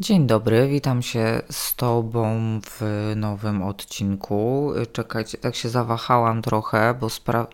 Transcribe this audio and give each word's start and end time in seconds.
Dzień 0.00 0.26
dobry, 0.26 0.68
witam 0.68 1.02
się 1.02 1.42
z 1.50 1.74
Tobą 1.74 2.60
w 2.60 3.12
nowym 3.16 3.62
odcinku. 3.62 4.72
Czekajcie, 4.92 5.38
tak 5.38 5.54
się 5.54 5.68
zawahałam 5.68 6.42
trochę, 6.42 6.94
bo 7.00 7.10
spra... 7.10 7.46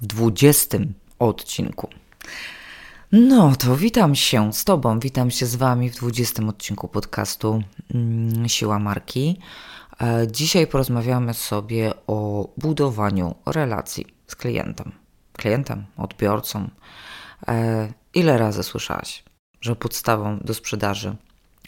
w 0.00 0.06
dwudziestym 0.06 0.94
odcinku. 1.18 1.88
No 3.12 3.56
to 3.56 3.76
witam 3.76 4.14
się 4.14 4.52
z 4.52 4.64
Tobą, 4.64 5.00
witam 5.00 5.30
się 5.30 5.46
z 5.46 5.56
Wami 5.56 5.90
w 5.90 5.94
dwudziestym 5.96 6.48
odcinku 6.48 6.88
podcastu 6.88 7.62
mm, 7.94 8.48
Siła 8.48 8.78
Marki. 8.78 9.38
E, 10.00 10.26
dzisiaj 10.30 10.66
porozmawiamy 10.66 11.34
sobie 11.34 11.92
o 12.06 12.48
budowaniu 12.56 13.34
relacji 13.46 14.06
z 14.26 14.36
klientem, 14.36 14.92
klientem, 15.32 15.86
odbiorcą. 15.96 16.70
E, 17.48 17.92
ile 18.14 18.38
razy 18.38 18.62
słyszałaś, 18.62 19.24
że 19.60 19.76
podstawą 19.76 20.38
do 20.38 20.54
sprzedaży 20.54 21.16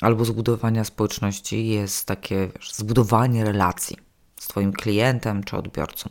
albo 0.01 0.25
zbudowania 0.25 0.85
społeczności 0.85 1.69
jest 1.69 2.07
takie 2.07 2.49
wiesz, 2.57 2.73
zbudowanie 2.73 3.45
relacji 3.45 3.97
z 4.41 4.49
Twoim 4.49 4.73
klientem 4.73 5.45
czy 5.45 5.57
odbiorcą. 5.57 6.11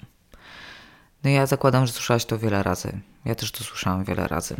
No 1.24 1.30
ja 1.30 1.46
zakładam, 1.46 1.86
że 1.88 1.94
słyszałaś 1.94 2.26
to 2.26 2.40
wiele 2.40 2.64
razy. 2.64 3.00
Ja 3.26 3.36
też 3.36 3.52
to 3.52 3.64
słyszałam 3.64 4.04
wiele 4.04 4.28
razy. 4.28 4.56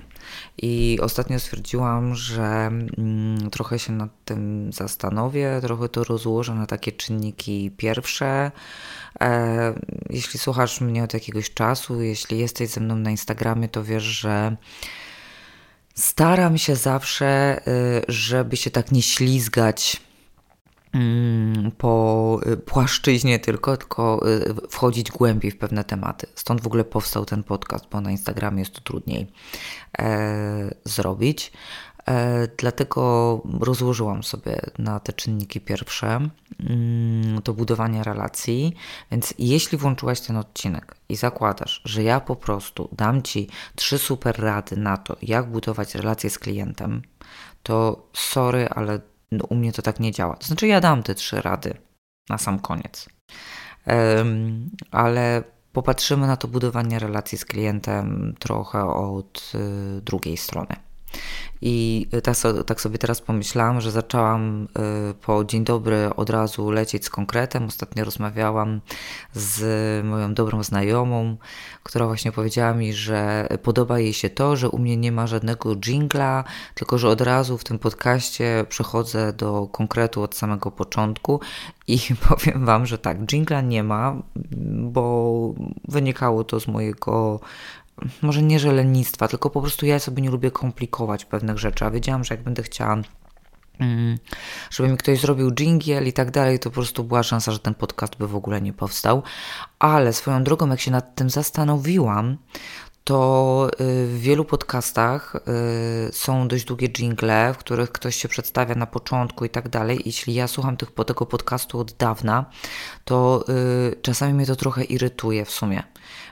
I 0.58 1.00
ostatnio 1.02 1.40
stwierdziłam, 1.40 2.16
że 2.16 2.44
mm, 2.98 3.50
trochę 3.52 3.80
się 3.80 3.94
nad 3.94 4.10
tym 4.26 4.70
zastanowię, 4.74 5.60
trochę 5.62 5.90
to 5.90 6.04
rozłożę 6.04 6.56
na 6.56 6.66
takie 6.66 6.92
czynniki 6.92 7.72
pierwsze. 7.78 8.52
E, 9.22 9.74
jeśli 10.10 10.40
słuchasz 10.40 10.82
mnie 10.82 11.04
od 11.04 11.14
jakiegoś 11.14 11.54
czasu, 11.54 12.02
jeśli 12.02 12.40
jesteś 12.40 12.70
ze 12.70 12.82
mną 12.82 12.96
na 12.96 13.12
Instagramie, 13.12 13.70
to 13.70 13.84
wiesz, 13.84 14.04
że 14.04 14.58
Staram 15.94 16.58
się 16.58 16.76
zawsze, 16.76 17.62
y, 17.68 18.02
żeby 18.08 18.58
się 18.58 18.72
tak 18.72 18.92
nie 18.92 19.02
ślizgać 19.02 20.02
mm, 20.94 21.72
po 21.72 22.40
y, 22.48 22.58
płaszczyźnie 22.58 23.40
tylko, 23.40 23.78
tylko 23.78 24.30
y, 24.30 24.70
wchodzić 24.70 25.12
głębiej 25.12 25.52
w 25.52 25.58
pewne 25.58 25.84
tematy. 25.84 26.28
Stąd 26.36 26.62
w 26.62 26.68
ogóle 26.68 26.84
powstał 26.84 27.26
ten 27.26 27.44
podcast, 27.44 27.86
bo 27.92 28.02
na 28.02 28.12
Instagramie 28.12 28.60
jest 28.60 28.74
to 28.74 28.82
trudniej 28.82 29.28
e, 30.00 30.76
zrobić. 30.84 31.52
E, 32.08 32.48
dlatego 32.58 33.42
rozłożyłam 33.60 34.24
sobie 34.24 34.62
na 34.78 35.00
te 35.00 35.14
czynniki 35.14 35.62
pierwsze 35.62 36.30
mm, 36.60 37.42
to 37.42 37.54
budowanie 37.54 38.04
relacji. 38.04 38.74
Więc 39.12 39.34
jeśli 39.40 39.78
włączyłaś 39.78 40.22
ten 40.22 40.38
odcinek 40.38 40.96
i 41.10 41.16
zakładasz, 41.16 41.82
że 41.86 42.04
ja 42.04 42.20
po 42.20 42.36
prostu 42.36 42.90
dam 42.92 43.22
Ci 43.22 43.50
trzy 43.76 43.98
super 43.98 44.40
rady 44.40 44.78
na 44.78 44.98
to, 44.98 45.16
jak 45.22 45.52
budować 45.52 45.96
relacje 45.96 46.30
z 46.30 46.40
klientem, 46.40 47.02
to 47.64 48.08
sorry, 48.14 48.70
ale 48.70 49.00
no, 49.32 49.46
u 49.50 49.56
mnie 49.56 49.72
to 49.72 49.82
tak 49.82 50.00
nie 50.00 50.12
działa. 50.12 50.36
To 50.36 50.48
znaczy, 50.48 50.68
ja 50.68 50.82
dam 50.82 51.04
te 51.04 51.16
trzy 51.16 51.42
rady 51.42 51.74
na 52.30 52.38
sam 52.38 52.60
koniec. 52.60 53.10
Ale 54.92 55.44
popatrzymy 55.74 56.28
na 56.28 56.38
to 56.38 56.48
budowanie 56.48 57.00
relacji 57.00 57.38
z 57.38 57.46
klientem 57.46 58.36
trochę 58.40 58.86
od 58.86 59.52
y, 59.56 60.02
drugiej 60.02 60.38
strony. 60.38 60.76
I 61.66 62.08
tak, 62.24 62.36
tak 62.66 62.82
sobie 62.82 62.98
teraz 62.98 63.22
pomyślałam, 63.22 63.82
że 63.82 63.92
zaczęłam 63.92 64.68
y, 65.12 65.14
po 65.14 65.46
dzień 65.46 65.64
dobry 65.64 66.10
od 66.16 66.30
razu 66.30 66.72
lecieć 66.72 67.06
z 67.06 67.10
konkretem. 67.10 67.66
Ostatnio 67.66 68.06
rozmawiałam 68.06 68.82
z 69.34 70.06
moją 70.06 70.34
dobrą 70.34 70.64
znajomą, 70.64 71.38
która 71.84 72.06
właśnie 72.06 72.32
powiedziała 72.32 72.74
mi, 72.74 72.94
że 72.94 73.48
podoba 73.64 74.00
jej 74.00 74.14
się 74.14 74.30
to, 74.30 74.56
że 74.56 74.70
u 74.70 74.80
mnie 74.80 74.98
nie 74.98 75.12
ma 75.12 75.28
żadnego 75.28 75.76
jingla, 75.76 76.44
tylko 76.76 76.98
że 76.98 77.10
od 77.10 77.22
razu 77.22 77.58
w 77.58 77.64
tym 77.64 77.80
podcaście 77.80 78.66
przechodzę 78.70 79.34
do 79.34 79.68
konkretu 79.72 80.22
od 80.22 80.36
samego 80.36 80.72
początku 80.72 81.40
i 81.88 82.00
powiem 82.30 82.66
Wam, 82.66 82.86
że 82.86 82.98
tak, 82.98 83.18
jingla 83.32 83.62
nie 83.62 83.84
ma, 83.84 84.16
bo 84.78 85.54
wynikało 85.88 86.44
to 86.44 86.60
z 86.60 86.68
mojego 86.68 87.40
może 88.22 88.42
nie 88.42 88.60
że 88.60 88.72
lenistwa, 88.72 89.28
tylko 89.28 89.50
po 89.50 89.62
prostu 89.62 89.86
ja 89.86 90.00
sobie 90.00 90.22
nie 90.22 90.30
lubię 90.30 90.52
komplikować 90.52 91.26
pewnych 91.26 91.58
rzeczy, 91.58 91.86
a 91.86 91.92
wiedziałam, 91.92 92.24
że 92.24 92.36
jak 92.36 92.44
będę 92.44 92.64
chciała 92.64 92.98
mm, 93.80 94.18
żeby 94.70 94.90
mi 94.90 94.98
ktoś 94.98 95.20
zrobił 95.20 95.52
jingle 95.52 96.04
i 96.04 96.14
tak 96.14 96.32
dalej, 96.32 96.60
to 96.60 96.70
po 96.70 96.74
prostu 96.74 97.04
była 97.04 97.24
szansa, 97.24 97.52
że 97.52 97.60
ten 97.60 97.74
podcast 97.74 98.18
by 98.18 98.28
w 98.28 98.36
ogóle 98.36 98.62
nie 98.62 98.74
powstał. 98.74 99.24
Ale 99.80 100.14
swoją 100.14 100.44
drogą, 100.44 100.70
jak 100.70 100.80
się 100.80 100.92
nad 100.92 101.16
tym 101.16 101.30
zastanowiłam, 101.30 102.38
to 103.04 103.70
y, 103.74 104.08
w 104.08 104.20
wielu 104.20 104.46
podcastach 104.46 105.36
y, 106.08 106.12
są 106.14 106.48
dość 106.48 106.66
długie 106.66 106.90
jingle, 106.90 107.54
w 107.54 107.58
których 107.58 107.92
ktoś 107.92 108.16
się 108.16 108.28
przedstawia 108.28 108.76
na 108.76 108.88
początku 108.88 109.46
i 109.46 109.50
tak 109.50 109.70
dalej. 109.70 110.02
Jeśli 110.06 110.34
ja 110.34 110.48
słucham 110.48 110.78
tych, 110.78 110.92
tego 111.08 111.26
podcastu 111.26 111.80
od 111.80 111.92
dawna, 111.92 112.46
to 113.06 113.46
y, 113.50 113.96
czasami 114.02 114.34
mnie 114.34 114.46
to 114.46 114.56
trochę 114.56 114.84
irytuje 114.84 115.46
w 115.46 115.52
sumie 115.52 115.84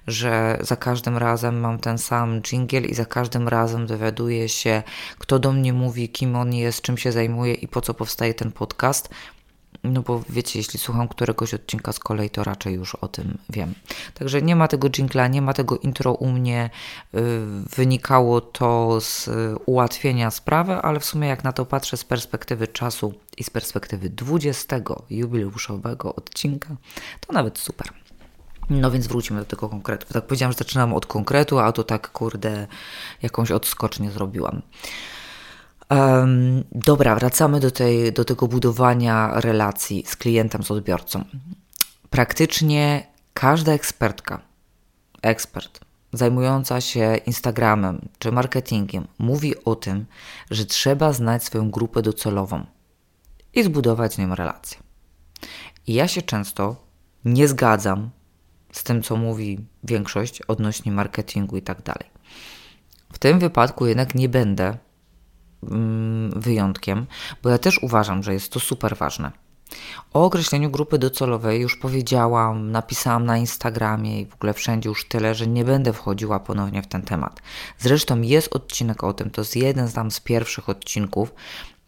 że 0.08 0.58
za 0.62 0.76
każdym 0.76 1.18
razem 1.18 1.60
mam 1.60 1.80
ten 1.80 1.98
sam 1.98 2.42
jingle 2.42 2.80
i 2.80 2.94
za 2.94 3.06
każdym 3.06 3.48
razem 3.48 3.88
dowiaduję 3.88 4.50
się, 4.50 4.84
kto 5.18 5.40
do 5.40 5.52
mnie 5.52 5.74
mówi, 5.74 6.10
kim 6.10 6.36
on 6.36 6.54
jest, 6.54 6.82
czym 6.82 6.98
się 6.98 7.12
zajmuje 7.12 7.54
i 7.54 7.68
po 7.68 7.82
co 7.82 7.94
powstaje 7.94 8.34
ten 8.34 8.52
podcast. 8.52 9.10
No 9.84 10.02
bo 10.02 10.24
wiecie, 10.30 10.60
jeśli 10.60 10.80
słucham 10.80 11.08
któregoś 11.08 11.54
odcinka 11.54 11.94
z 11.94 12.00
kolei, 12.00 12.30
to 12.30 12.44
raczej 12.44 12.74
już 12.74 12.96
o 12.96 13.08
tym 13.08 13.38
wiem. 13.50 13.74
Także 14.14 14.42
nie 14.42 14.56
ma 14.56 14.68
tego 14.68 14.90
jingla, 14.90 15.28
nie 15.28 15.42
ma 15.42 15.54
tego 15.54 15.78
intro 15.78 16.14
u 16.14 16.32
mnie. 16.32 16.70
Y, 17.16 17.20
wynikało 17.76 18.42
to 18.42 19.02
z 19.02 19.30
ułatwienia 19.66 20.32
sprawy, 20.32 20.74
ale 20.74 21.00
w 21.00 21.06
sumie 21.06 21.28
jak 21.28 21.44
na 21.44 21.54
to 21.54 21.66
patrzę 21.66 21.98
z 21.98 22.04
perspektywy 22.04 22.68
czasu 22.68 23.14
i 23.38 23.44
z 23.44 23.50
perspektywy 23.50 24.10
20 24.10 24.82
jubileuszowego 25.10 26.16
odcinka, 26.16 26.76
to 27.28 27.34
nawet 27.34 27.60
super. 27.60 27.88
No 28.80 28.92
więc 28.92 29.08
wróćmy 29.08 29.40
do 29.40 29.46
tego 29.46 29.70
konkretu. 29.70 30.14
Tak 30.14 30.26
powiedziałam, 30.26 30.52
że 30.52 30.58
zaczynam 30.58 30.94
od 30.94 31.06
konkretu, 31.06 31.60
a 31.60 31.72
to 31.72 31.84
tak, 31.84 32.12
kurde, 32.12 32.68
jakąś 33.22 33.52
odskocznię 33.52 34.12
zrobiłam. 34.12 34.62
Um, 35.90 36.64
dobra, 36.72 37.16
wracamy 37.16 37.60
do, 37.60 37.72
tej, 37.72 38.14
do 38.14 38.26
tego 38.26 38.48
budowania 38.48 39.32
relacji 39.42 40.04
z 40.08 40.16
klientem, 40.16 40.64
z 40.64 40.72
odbiorcą. 40.72 41.24
Praktycznie 42.10 43.08
każda 43.34 43.72
ekspertka, 43.72 44.42
ekspert 45.22 45.80
zajmująca 46.14 46.82
się 46.82 47.16
Instagramem 47.26 48.10
czy 48.20 48.32
marketingiem 48.32 49.08
mówi 49.20 49.64
o 49.66 49.76
tym, 49.76 50.06
że 50.52 50.66
trzeba 50.66 51.14
znać 51.14 51.44
swoją 51.44 51.72
grupę 51.72 52.02
docelową 52.02 52.66
i 53.54 53.64
zbudować 53.64 54.14
z 54.14 54.18
nią 54.18 54.36
relację. 54.36 54.78
I 55.88 55.94
ja 55.94 56.08
się 56.08 56.22
często 56.22 56.76
nie 57.26 57.48
zgadzam 57.48 58.10
z 58.72 58.84
tym, 58.84 59.04
co 59.04 59.16
mówi 59.16 59.60
większość 59.84 60.42
odnośnie 60.42 60.92
marketingu 60.92 61.58
i 61.58 61.62
tak 61.62 61.82
dalej. 61.82 62.10
W 63.14 63.20
tym 63.20 63.40
wypadku 63.40 63.86
jednak 63.86 64.16
nie 64.16 64.30
będę 64.30 64.78
mm, 65.64 66.42
wyjątkiem, 66.42 67.06
bo 67.44 67.50
ja 67.50 67.58
też 67.58 67.84
uważam, 67.84 68.24
że 68.24 68.34
jest 68.34 68.52
to 68.52 68.60
super 68.60 68.98
ważne. 68.98 69.32
O 70.14 70.26
określeniu 70.26 70.72
grupy 70.72 71.00
docelowej 71.00 71.62
już 71.62 71.78
powiedziałam, 71.78 72.72
napisałam 72.72 73.26
na 73.26 73.38
Instagramie 73.38 74.22
i 74.22 74.26
w 74.26 74.34
ogóle 74.34 74.54
wszędzie 74.54 74.90
już 74.90 75.08
tyle, 75.08 75.36
że 75.36 75.48
nie 75.48 75.66
będę 75.66 75.94
wchodziła 75.94 76.40
ponownie 76.40 76.82
w 76.82 76.88
ten 76.88 77.02
temat. 77.02 77.42
Zresztą 77.80 78.22
jest 78.22 78.56
odcinek 78.56 79.04
o 79.04 79.14
tym, 79.14 79.30
to 79.30 79.42
jest 79.42 79.56
jeden 79.56 79.88
z 79.88 79.94
tam 79.94 80.12
z 80.12 80.20
pierwszych 80.20 80.70
odcinków. 80.70 81.34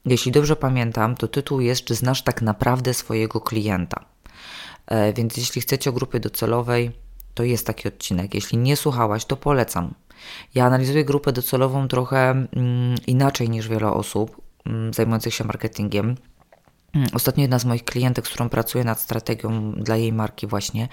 Jeśli 0.05 0.31
dobrze 0.31 0.55
pamiętam, 0.55 1.16
to 1.16 1.27
tytuł 1.27 1.61
jest 1.61 1.83
Czy 1.85 1.95
znasz 1.95 2.22
tak 2.22 2.41
naprawdę 2.41 2.93
swojego 2.93 3.41
klienta? 3.41 4.12
E, 4.88 5.13
więc 5.13 5.38
jeśli 5.38 5.61
chcecie 5.61 5.89
o 5.89 5.94
grupie 5.94 6.19
docelowej, 6.19 6.91
to 7.33 7.44
jest 7.44 7.67
taki 7.67 7.88
odcinek. 7.88 8.33
Jeśli 8.33 8.57
nie 8.57 8.75
słuchałaś, 8.75 9.25
to 9.25 9.38
polecam. 9.38 9.94
Ja 10.55 10.66
analizuję 10.66 11.05
grupę 11.05 11.31
docelową 11.31 11.88
trochę 11.88 12.29
mm, 12.29 12.95
inaczej 13.07 13.49
niż 13.49 13.67
wiele 13.67 13.91
osób 13.91 14.41
mm, 14.66 14.93
zajmujących 14.93 15.33
się 15.33 15.43
marketingiem. 15.43 16.16
Mm, 16.96 17.08
ostatnio 17.13 17.41
jedna 17.41 17.59
z 17.59 17.66
moich 17.66 17.84
klientek, 17.84 18.28
z 18.28 18.29
którą 18.29 18.49
pracuję 18.49 18.84
nad 18.84 18.99
strategią 18.99 19.72
dla 19.72 19.97
jej 19.97 20.13
marki 20.13 20.47
właśnie, 20.47 20.87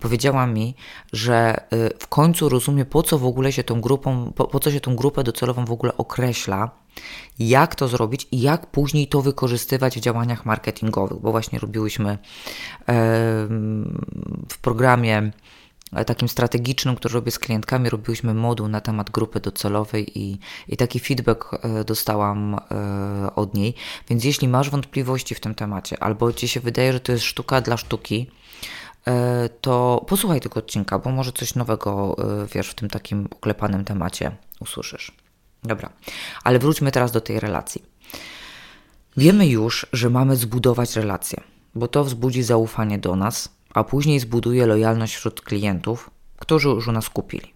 powiedziała 0.00 0.46
mi, 0.46 0.74
że 1.12 1.56
y, 1.72 1.90
w 1.98 2.06
końcu 2.08 2.48
rozumie 2.48 2.84
po 2.84 3.02
co 3.02 3.18
w 3.18 3.26
ogóle 3.26 3.52
się 3.52 3.64
tą 3.64 3.80
grupą, 3.80 4.32
po, 4.36 4.44
po 4.44 4.60
co 4.60 4.70
się 4.70 4.80
tą 4.80 4.96
grupę 4.96 5.24
docelową 5.24 5.64
w 5.64 5.72
ogóle 5.72 5.96
określa, 5.96 6.81
jak 7.38 7.74
to 7.74 7.88
zrobić 7.88 8.26
i 8.32 8.40
jak 8.40 8.66
później 8.66 9.06
to 9.06 9.22
wykorzystywać 9.22 9.96
w 9.96 10.00
działaniach 10.00 10.46
marketingowych, 10.46 11.20
bo 11.20 11.30
właśnie 11.30 11.58
robiłyśmy 11.58 12.18
w 14.48 14.58
programie 14.60 15.32
e, 15.92 16.04
takim 16.04 16.28
strategicznym, 16.28 16.96
który 16.96 17.14
robię 17.14 17.30
z 17.30 17.38
klientkami, 17.38 17.90
robiłyśmy 17.90 18.34
moduł 18.34 18.68
na 18.68 18.80
temat 18.80 19.10
grupy 19.10 19.40
docelowej 19.40 20.18
i, 20.18 20.38
i 20.68 20.76
taki 20.76 21.00
feedback 21.00 21.44
e, 21.54 21.84
dostałam 21.84 22.54
e, 22.54 23.34
od 23.34 23.54
niej. 23.54 23.74
Więc 24.08 24.24
jeśli 24.24 24.48
masz 24.48 24.70
wątpliwości 24.70 25.34
w 25.34 25.40
tym 25.40 25.54
temacie, 25.54 26.02
albo 26.02 26.32
ci 26.32 26.48
się 26.48 26.60
wydaje, 26.60 26.92
że 26.92 27.00
to 27.00 27.12
jest 27.12 27.24
sztuka 27.24 27.60
dla 27.60 27.76
sztuki, 27.76 28.30
to 29.60 30.04
posłuchaj 30.08 30.40
tego 30.40 30.60
odcinka, 30.60 30.98
bo 30.98 31.10
może 31.10 31.32
coś 31.32 31.54
nowego 31.54 32.16
wiesz 32.54 32.68
w 32.68 32.74
tym 32.74 32.90
takim 32.90 33.28
oklepanym 33.30 33.84
temacie 33.84 34.30
usłyszysz. 34.60 35.21
Dobra, 35.62 35.92
ale 36.44 36.58
wróćmy 36.58 36.92
teraz 36.92 37.12
do 37.12 37.20
tej 37.20 37.40
relacji. 37.40 37.82
Wiemy 39.16 39.46
już, 39.46 39.86
że 39.92 40.10
mamy 40.10 40.36
zbudować 40.36 40.96
relacje, 40.96 41.40
bo 41.74 41.88
to 41.88 42.04
wzbudzi 42.04 42.42
zaufanie 42.42 42.98
do 42.98 43.16
nas, 43.16 43.48
a 43.74 43.84
później 43.84 44.20
zbuduje 44.20 44.66
lojalność 44.66 45.14
wśród 45.16 45.40
klientów, 45.40 46.10
którzy 46.36 46.68
już 46.68 46.88
u 46.88 46.92
nas 46.92 47.10
kupili. 47.10 47.54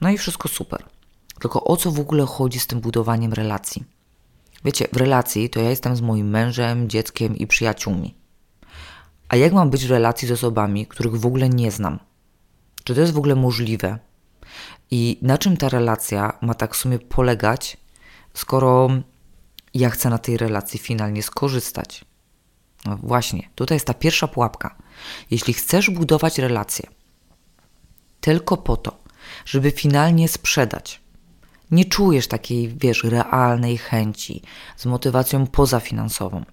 No 0.00 0.10
i 0.10 0.18
wszystko 0.18 0.48
super. 0.48 0.84
Tylko 1.40 1.64
o 1.64 1.76
co 1.76 1.90
w 1.90 2.00
ogóle 2.00 2.26
chodzi 2.26 2.60
z 2.60 2.66
tym 2.66 2.80
budowaniem 2.80 3.32
relacji? 3.32 3.84
Wiecie, 4.64 4.88
w 4.92 4.96
relacji 4.96 5.50
to 5.50 5.60
ja 5.60 5.70
jestem 5.70 5.96
z 5.96 6.00
moim 6.00 6.30
mężem, 6.30 6.88
dzieckiem 6.88 7.36
i 7.36 7.46
przyjaciółmi. 7.46 8.14
A 9.28 9.36
jak 9.36 9.52
mam 9.52 9.70
być 9.70 9.86
w 9.86 9.90
relacji 9.90 10.28
z 10.28 10.32
osobami, 10.32 10.86
których 10.86 11.20
w 11.20 11.26
ogóle 11.26 11.48
nie 11.48 11.70
znam? 11.70 11.98
Czy 12.84 12.94
to 12.94 13.00
jest 13.00 13.12
w 13.12 13.18
ogóle 13.18 13.34
możliwe? 13.34 13.98
I 14.90 15.18
na 15.22 15.38
czym 15.38 15.56
ta 15.56 15.68
relacja 15.68 16.38
ma 16.40 16.54
tak 16.54 16.74
w 16.74 16.76
sumie 16.76 16.98
polegać, 16.98 17.76
skoro 18.34 18.88
ja 19.74 19.90
chcę 19.90 20.10
na 20.10 20.18
tej 20.18 20.36
relacji 20.36 20.78
finalnie 20.80 21.22
skorzystać? 21.22 22.04
No 22.84 22.96
właśnie, 22.96 23.48
tutaj 23.54 23.76
jest 23.76 23.86
ta 23.86 23.94
pierwsza 23.94 24.28
pułapka. 24.28 24.76
Jeśli 25.30 25.54
chcesz 25.54 25.90
budować 25.90 26.38
relację 26.38 26.86
tylko 28.20 28.56
po 28.56 28.76
to, 28.76 28.98
żeby 29.44 29.70
finalnie 29.70 30.28
sprzedać, 30.28 31.00
nie 31.70 31.84
czujesz 31.84 32.28
takiej, 32.28 32.68
wiesz, 32.68 33.04
realnej 33.04 33.78
chęci 33.78 34.42
z 34.76 34.86
motywacją 34.86 35.46
pozafinansową, 35.46 36.44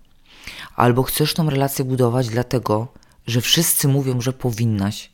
albo 0.75 1.03
chcesz 1.03 1.33
tą 1.33 1.49
relację 1.49 1.85
budować 1.85 2.29
dlatego, 2.29 2.87
że 3.27 3.41
wszyscy 3.41 3.87
mówią, 3.87 4.21
że 4.21 4.33
powinnaś, 4.33 5.11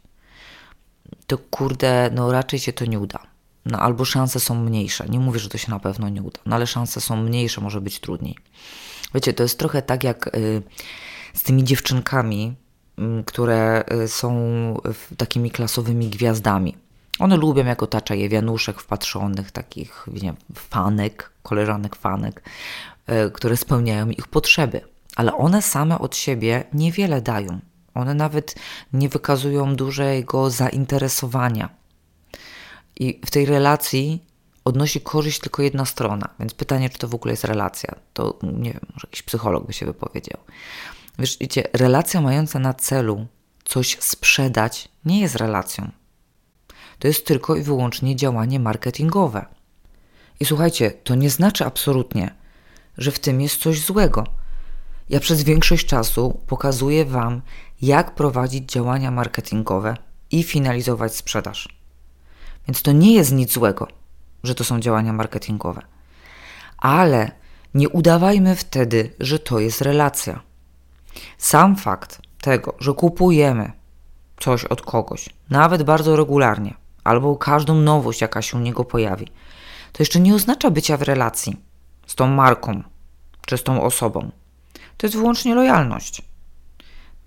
to 1.27 1.37
kurde, 1.37 2.09
no 2.13 2.31
raczej 2.31 2.59
się 2.59 2.73
to 2.73 2.85
nie 2.85 2.99
uda. 2.99 3.19
No 3.65 3.79
albo 3.79 4.05
szanse 4.05 4.39
są 4.39 4.55
mniejsze. 4.55 5.05
Nie 5.09 5.19
mówię, 5.19 5.39
że 5.39 5.49
to 5.49 5.57
się 5.57 5.71
na 5.71 5.79
pewno 5.79 6.09
nie 6.09 6.21
uda, 6.21 6.39
no 6.45 6.55
ale 6.55 6.67
szanse 6.67 7.01
są 7.01 7.15
mniejsze, 7.15 7.61
może 7.61 7.81
być 7.81 7.99
trudniej. 7.99 8.35
Wiecie, 9.15 9.33
to 9.33 9.43
jest 9.43 9.59
trochę 9.59 9.81
tak 9.81 10.03
jak 10.03 10.35
y, 10.35 10.61
z 11.33 11.43
tymi 11.43 11.63
dziewczynkami, 11.63 12.55
y, 12.99 13.23
które 13.23 13.83
y, 14.03 14.07
są 14.07 14.31
takimi 15.17 15.51
klasowymi 15.51 16.09
gwiazdami. 16.09 16.77
One 17.19 17.37
lubią, 17.37 17.65
jak 17.65 17.83
otacza 17.83 18.15
je 18.15 18.29
wianuszek 18.29 18.81
wpatrzonych, 18.81 19.51
takich 19.51 20.07
nie, 20.21 20.33
fanek, 20.55 21.31
koleżanek 21.43 21.95
fanek, 21.95 22.43
y, 23.09 23.31
które 23.31 23.57
spełniają 23.57 24.09
ich 24.09 24.27
potrzeby. 24.27 24.81
Ale 25.15 25.33
one 25.37 25.61
same 25.61 25.99
od 25.99 26.15
siebie 26.15 26.63
niewiele 26.73 27.21
dają. 27.21 27.59
One 27.93 28.13
nawet 28.13 28.55
nie 28.93 29.09
wykazują 29.09 29.75
dużego 29.75 30.49
zainteresowania. 30.49 31.69
I 32.99 33.21
w 33.25 33.31
tej 33.31 33.45
relacji 33.45 34.25
odnosi 34.65 35.01
korzyść 35.01 35.39
tylko 35.39 35.61
jedna 35.61 35.85
strona. 35.85 36.29
Więc 36.39 36.53
pytanie, 36.53 36.89
czy 36.89 36.97
to 36.97 37.07
w 37.07 37.15
ogóle 37.15 37.33
jest 37.33 37.43
relacja, 37.43 37.95
to 38.13 38.39
nie 38.43 38.73
wiem, 38.73 38.81
może 38.93 39.07
jakiś 39.07 39.23
psycholog 39.23 39.67
by 39.67 39.73
się 39.73 39.85
wypowiedział. 39.85 40.39
Wiesz, 41.19 41.37
wiecie, 41.39 41.63
relacja 41.73 42.21
mająca 42.21 42.59
na 42.59 42.73
celu 42.73 43.27
coś 43.63 43.97
sprzedać 43.99 44.89
nie 45.05 45.19
jest 45.19 45.35
relacją. 45.35 45.91
To 46.99 47.07
jest 47.07 47.25
tylko 47.25 47.55
i 47.55 47.61
wyłącznie 47.61 48.15
działanie 48.15 48.59
marketingowe. 48.59 49.45
I 50.39 50.45
słuchajcie, 50.45 50.91
to 50.91 51.15
nie 51.15 51.29
znaczy 51.29 51.65
absolutnie, 51.65 52.35
że 52.97 53.11
w 53.11 53.19
tym 53.19 53.41
jest 53.41 53.61
coś 53.61 53.81
złego. 53.81 54.23
Ja 55.11 55.19
przez 55.19 55.43
większość 55.43 55.85
czasu 55.85 56.39
pokazuję 56.47 57.05
Wam, 57.05 57.41
jak 57.81 58.15
prowadzić 58.15 58.71
działania 58.71 59.11
marketingowe 59.11 59.97
i 60.31 60.43
finalizować 60.43 61.15
sprzedaż. 61.15 61.69
Więc 62.67 62.81
to 62.81 62.91
nie 62.91 63.13
jest 63.13 63.31
nic 63.31 63.53
złego, 63.53 63.87
że 64.43 64.55
to 64.55 64.63
są 64.63 64.79
działania 64.79 65.13
marketingowe. 65.13 65.81
Ale 66.77 67.31
nie 67.73 67.89
udawajmy 67.89 68.55
wtedy, 68.55 69.13
że 69.19 69.39
to 69.39 69.59
jest 69.59 69.81
relacja. 69.81 70.41
Sam 71.37 71.75
fakt 71.75 72.21
tego, 72.41 72.73
że 72.79 72.93
kupujemy 72.93 73.71
coś 74.39 74.65
od 74.65 74.81
kogoś, 74.81 75.29
nawet 75.49 75.83
bardzo 75.83 76.15
regularnie, 76.15 76.73
albo 77.03 77.35
każdą 77.35 77.75
nowość, 77.75 78.21
jaka 78.21 78.41
się 78.41 78.57
u 78.57 78.59
niego 78.59 78.85
pojawi, 78.85 79.27
to 79.91 80.03
jeszcze 80.03 80.19
nie 80.19 80.35
oznacza 80.35 80.69
bycia 80.69 80.97
w 80.97 81.01
relacji 81.01 81.57
z 82.07 82.15
tą 82.15 82.27
marką 82.27 82.83
czy 83.45 83.57
z 83.57 83.63
tą 83.63 83.83
osobą. 83.83 84.31
To 85.01 85.07
jest 85.07 85.17
wyłącznie 85.17 85.55
lojalność 85.55 86.21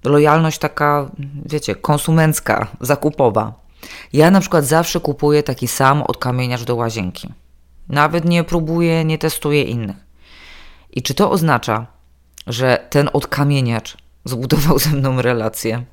lojalność 0.05 0.59
taka, 0.59 1.11
wiecie, 1.47 1.75
konsumencka, 1.75 2.67
zakupowa. 2.81 3.53
Ja 4.13 4.31
na 4.31 4.41
przykład 4.41 4.65
zawsze 4.65 5.01
kupuję 5.01 5.43
taki 5.43 5.69
sam 5.69 6.03
odkamieniacz 6.03 6.63
do 6.65 6.75
łazienki. 6.75 7.33
Nawet 7.89 8.25
nie 8.25 8.45
próbuję, 8.45 9.05
nie 9.05 9.19
testuję 9.19 9.63
innych. 9.63 9.97
I 10.91 11.03
czy 11.03 11.15
to 11.15 11.31
oznacza, 11.31 11.87
że 12.47 12.87
ten 12.91 13.11
odkamieniacz 13.13 13.97
zbudował 14.25 14.79
ze 14.79 14.91
mną 14.91 15.23
relację? 15.23 15.85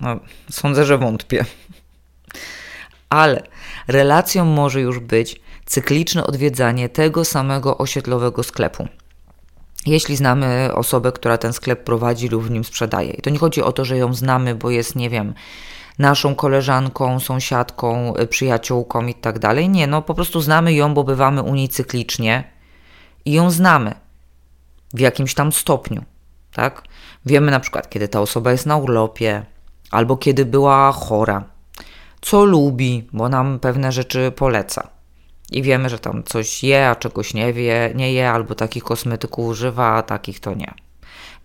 No, 0.00 0.20
sądzę, 0.50 0.84
że 0.84 0.98
wątpię. 0.98 1.44
Ale 3.10 3.42
relacją 3.88 4.44
może 4.44 4.80
już 4.80 4.98
być 4.98 5.40
cykliczne 5.66 6.26
odwiedzanie 6.26 6.88
tego 6.88 7.24
samego 7.24 7.78
osiedlowego 7.78 8.42
sklepu 8.42 8.88
jeśli 9.88 10.16
znamy 10.16 10.70
osobę, 10.74 11.12
która 11.12 11.38
ten 11.38 11.52
sklep 11.52 11.84
prowadzi 11.84 12.28
lub 12.28 12.44
w 12.44 12.50
nim 12.50 12.64
sprzedaje. 12.64 13.10
I 13.10 13.22
to 13.22 13.30
nie 13.30 13.38
chodzi 13.38 13.62
o 13.62 13.72
to, 13.72 13.84
że 13.84 13.96
ją 13.96 14.14
znamy, 14.14 14.54
bo 14.54 14.70
jest, 14.70 14.96
nie 14.96 15.10
wiem, 15.10 15.34
naszą 15.98 16.34
koleżanką, 16.34 17.20
sąsiadką, 17.20 18.16
y, 18.16 18.26
przyjaciółką 18.26 19.06
i 19.06 19.14
tak 19.14 19.38
dalej. 19.38 19.68
Nie, 19.68 19.86
no 19.86 20.02
po 20.02 20.14
prostu 20.14 20.40
znamy 20.40 20.72
ją, 20.72 20.94
bo 20.94 21.04
bywamy 21.04 21.42
u 21.42 21.54
niej 21.54 21.68
cyklicznie 21.68 22.44
i 23.24 23.32
ją 23.32 23.50
znamy 23.50 23.94
w 24.94 25.00
jakimś 25.00 25.34
tam 25.34 25.52
stopniu, 25.52 26.04
tak? 26.52 26.82
Wiemy 27.26 27.50
na 27.50 27.60
przykład, 27.60 27.90
kiedy 27.90 28.08
ta 28.08 28.20
osoba 28.20 28.52
jest 28.52 28.66
na 28.66 28.76
urlopie 28.76 29.46
albo 29.90 30.16
kiedy 30.16 30.44
była 30.44 30.92
chora, 30.92 31.44
co 32.20 32.44
lubi, 32.44 33.08
bo 33.12 33.28
nam 33.28 33.58
pewne 33.58 33.92
rzeczy 33.92 34.32
poleca 34.36 34.97
i 35.52 35.62
wiemy, 35.62 35.88
że 35.88 35.98
tam 35.98 36.22
coś 36.24 36.64
je, 36.64 36.88
a 36.88 36.96
czegoś 36.96 37.34
nie 37.34 37.52
wie, 37.52 37.92
nie 37.94 38.12
je, 38.12 38.30
albo 38.30 38.54
takich 38.54 38.84
kosmetyków 38.84 39.46
używa, 39.46 39.94
a 39.94 40.02
takich 40.02 40.40
to 40.40 40.54
nie. 40.54 40.74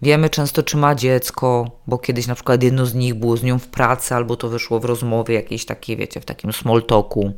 Wiemy 0.01 0.29
często, 0.29 0.63
czy 0.63 0.77
ma 0.77 0.95
dziecko, 0.95 1.71
bo 1.87 1.97
kiedyś 1.97 2.27
na 2.27 2.35
przykład 2.35 2.63
jedno 2.63 2.85
z 2.85 2.93
nich 2.93 3.13
było 3.13 3.37
z 3.37 3.43
nią 3.43 3.59
w 3.59 3.67
pracy, 3.67 4.15
albo 4.15 4.35
to 4.35 4.49
wyszło 4.49 4.79
w 4.79 4.85
rozmowie 4.85 5.35
jakiejś 5.35 5.65
takiej, 5.65 5.97
wiecie, 5.97 6.21
w 6.21 6.25
takim 6.25 6.53
small 6.53 6.83
talku. 6.83 7.33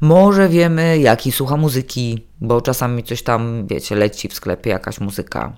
Może 0.00 0.48
wiemy, 0.48 0.98
jaki 0.98 1.32
słucha 1.32 1.56
muzyki, 1.56 2.26
bo 2.40 2.60
czasami 2.60 3.04
coś 3.04 3.22
tam, 3.22 3.66
wiecie, 3.66 3.96
leci 3.96 4.28
w 4.28 4.34
sklepie 4.34 4.70
jakaś 4.70 5.00
muzyka. 5.00 5.52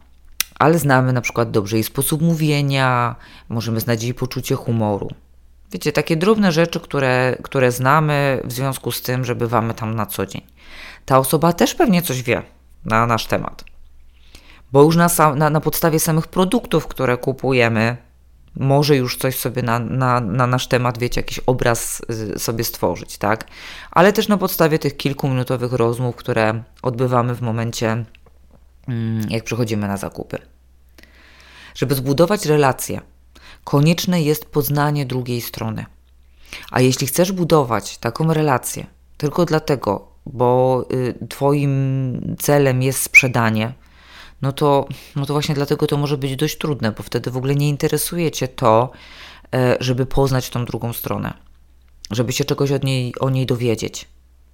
Ale 0.59 0.79
znamy 0.79 1.13
na 1.13 1.21
przykład 1.21 1.51
dobrze 1.51 1.77
jej 1.77 1.85
sposób 1.85 2.23
mówienia, 2.23 3.17
możemy 3.49 3.81
znać 3.81 4.03
jej 4.03 4.15
poczucie 4.15 4.55
humoru. 4.55 5.09
Wiecie, 5.73 5.93
takie 5.93 6.17
drobne 6.17 6.53
rzeczy, 6.53 6.81
które, 6.81 7.37
które 7.43 7.73
znamy 7.73 8.41
w 8.45 8.53
związku 8.53 8.93
z 8.93 9.03
tym, 9.03 9.25
że 9.25 9.35
bywamy 9.35 9.75
tam 9.75 9.95
na 9.95 10.07
co 10.07 10.27
dzień. 10.27 10.43
Ta 11.05 11.19
osoba 11.19 11.53
też 11.53 11.75
pewnie 11.75 12.03
coś 12.03 12.23
wie 12.23 12.43
na 12.85 13.07
nasz 13.07 13.27
temat. 13.27 13.65
Bo 14.73 14.83
już 14.83 14.97
na, 14.97 15.09
sam, 15.09 15.39
na, 15.39 15.51
na 15.51 15.61
podstawie 15.61 16.01
samych 16.01 16.27
produktów, 16.27 16.87
które 16.87 17.17
kupujemy, 17.17 17.97
może 18.57 18.97
już 18.97 19.17
coś 19.17 19.39
sobie 19.39 19.63
na, 19.63 19.79
na, 19.79 20.21
na 20.21 20.47
nasz 20.47 20.67
temat, 20.67 20.99
wiecie, 20.99 21.21
jakiś 21.21 21.39
obraz 21.39 22.03
y, 22.11 22.39
sobie 22.39 22.65
stworzyć, 22.65 23.19
tak? 23.19 23.47
Ale 23.91 24.13
też 24.13 24.29
na 24.29 24.37
podstawie 24.37 24.79
tych 24.79 24.97
kilkuminutowych 24.97 25.73
rozmów, 25.73 26.17
które 26.17 26.63
odbywamy 26.83 27.35
w 27.35 27.41
momencie, 27.41 28.05
mm, 28.89 29.31
jak 29.31 29.45
przychodzimy 29.45 29.89
na 29.89 29.97
zakupy. 29.97 30.39
Żeby 31.75 31.95
zbudować 31.95 32.47
relacje, 32.47 33.01
konieczne 33.65 34.23
jest 34.23 34.45
poznanie 34.47 35.07
drugiej 35.07 35.41
strony. 35.41 35.87
A 36.71 36.81
jeśli 36.81 37.07
chcesz 37.07 37.33
budować 37.33 37.99
taką 37.99 38.33
relację 38.35 38.87
tylko 39.17 39.45
dlatego, 39.45 40.09
bo 40.27 40.85
y, 40.93 41.27
Twoim 41.29 42.37
celem 42.39 42.83
jest 42.83 43.03
sprzedanie, 43.03 43.73
no 44.43 44.53
to, 44.53 44.89
no 45.17 45.27
to 45.27 45.33
właśnie 45.33 45.55
dlatego 45.55 45.87
to 45.87 45.97
może 45.97 46.19
być 46.19 46.37
dość 46.37 46.59
trudne, 46.59 46.93
bo 46.93 47.03
wtedy 47.03 47.31
w 47.31 47.37
ogóle 47.37 47.55
nie 47.55 47.69
interesuje 47.69 48.31
Cię 48.31 48.49
to, 48.49 48.91
e, 49.55 49.77
żeby 49.81 50.07
poznać 50.07 50.51
tą 50.51 50.65
drugą 50.65 50.93
stronę, 50.93 51.35
żeby 52.11 52.33
się 52.33 52.45
czegoś 52.45 52.73
od 52.73 52.85
niej, 52.85 53.15
o 53.21 53.31
niej 53.31 53.47
dowiedzieć, 53.47 54.09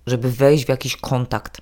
żeby 0.07 0.31
wejść 0.31 0.67
w 0.67 0.69
jakiś 0.69 0.97
kontakt. 0.97 1.61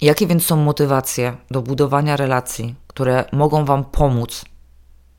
Jakie 0.00 0.26
więc 0.26 0.46
są 0.46 0.56
motywacje 0.56 1.36
do 1.50 1.62
budowania 1.62 2.16
relacji, 2.16 2.74
które 2.86 3.24
mogą 3.32 3.64
Wam 3.64 3.84
pomóc 3.84 4.44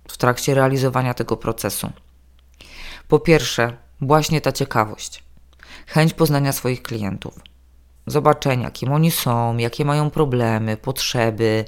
w 0.07 0.17
trakcie 0.17 0.53
realizowania 0.53 1.13
tego 1.13 1.37
procesu. 1.37 1.91
Po 3.07 3.19
pierwsze, 3.19 3.77
właśnie 4.01 4.41
ta 4.41 4.51
ciekawość, 4.51 5.23
chęć 5.87 6.13
poznania 6.13 6.51
swoich 6.51 6.83
klientów, 6.83 7.39
zobaczenia, 8.07 8.71
kim 8.71 8.91
oni 8.91 9.11
są, 9.11 9.57
jakie 9.57 9.85
mają 9.85 10.09
problemy, 10.09 10.77
potrzeby, 10.77 11.65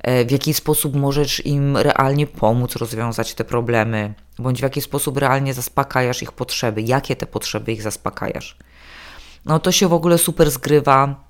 e, 0.00 0.24
w 0.24 0.30
jaki 0.30 0.54
sposób 0.54 0.96
możesz 0.96 1.46
im 1.46 1.76
realnie 1.76 2.26
pomóc 2.26 2.76
rozwiązać 2.76 3.34
te 3.34 3.44
problemy, 3.44 4.14
bądź 4.38 4.60
w 4.60 4.62
jaki 4.62 4.80
sposób 4.80 5.16
realnie 5.16 5.54
zaspokajasz 5.54 6.22
ich 6.22 6.32
potrzeby, 6.32 6.82
jakie 6.82 7.16
te 7.16 7.26
potrzeby 7.26 7.72
ich 7.72 7.82
zaspokajasz. 7.82 8.56
No 9.44 9.58
to 9.58 9.72
się 9.72 9.88
w 9.88 9.92
ogóle 9.92 10.18
super 10.18 10.50
zgrywa 10.50 11.24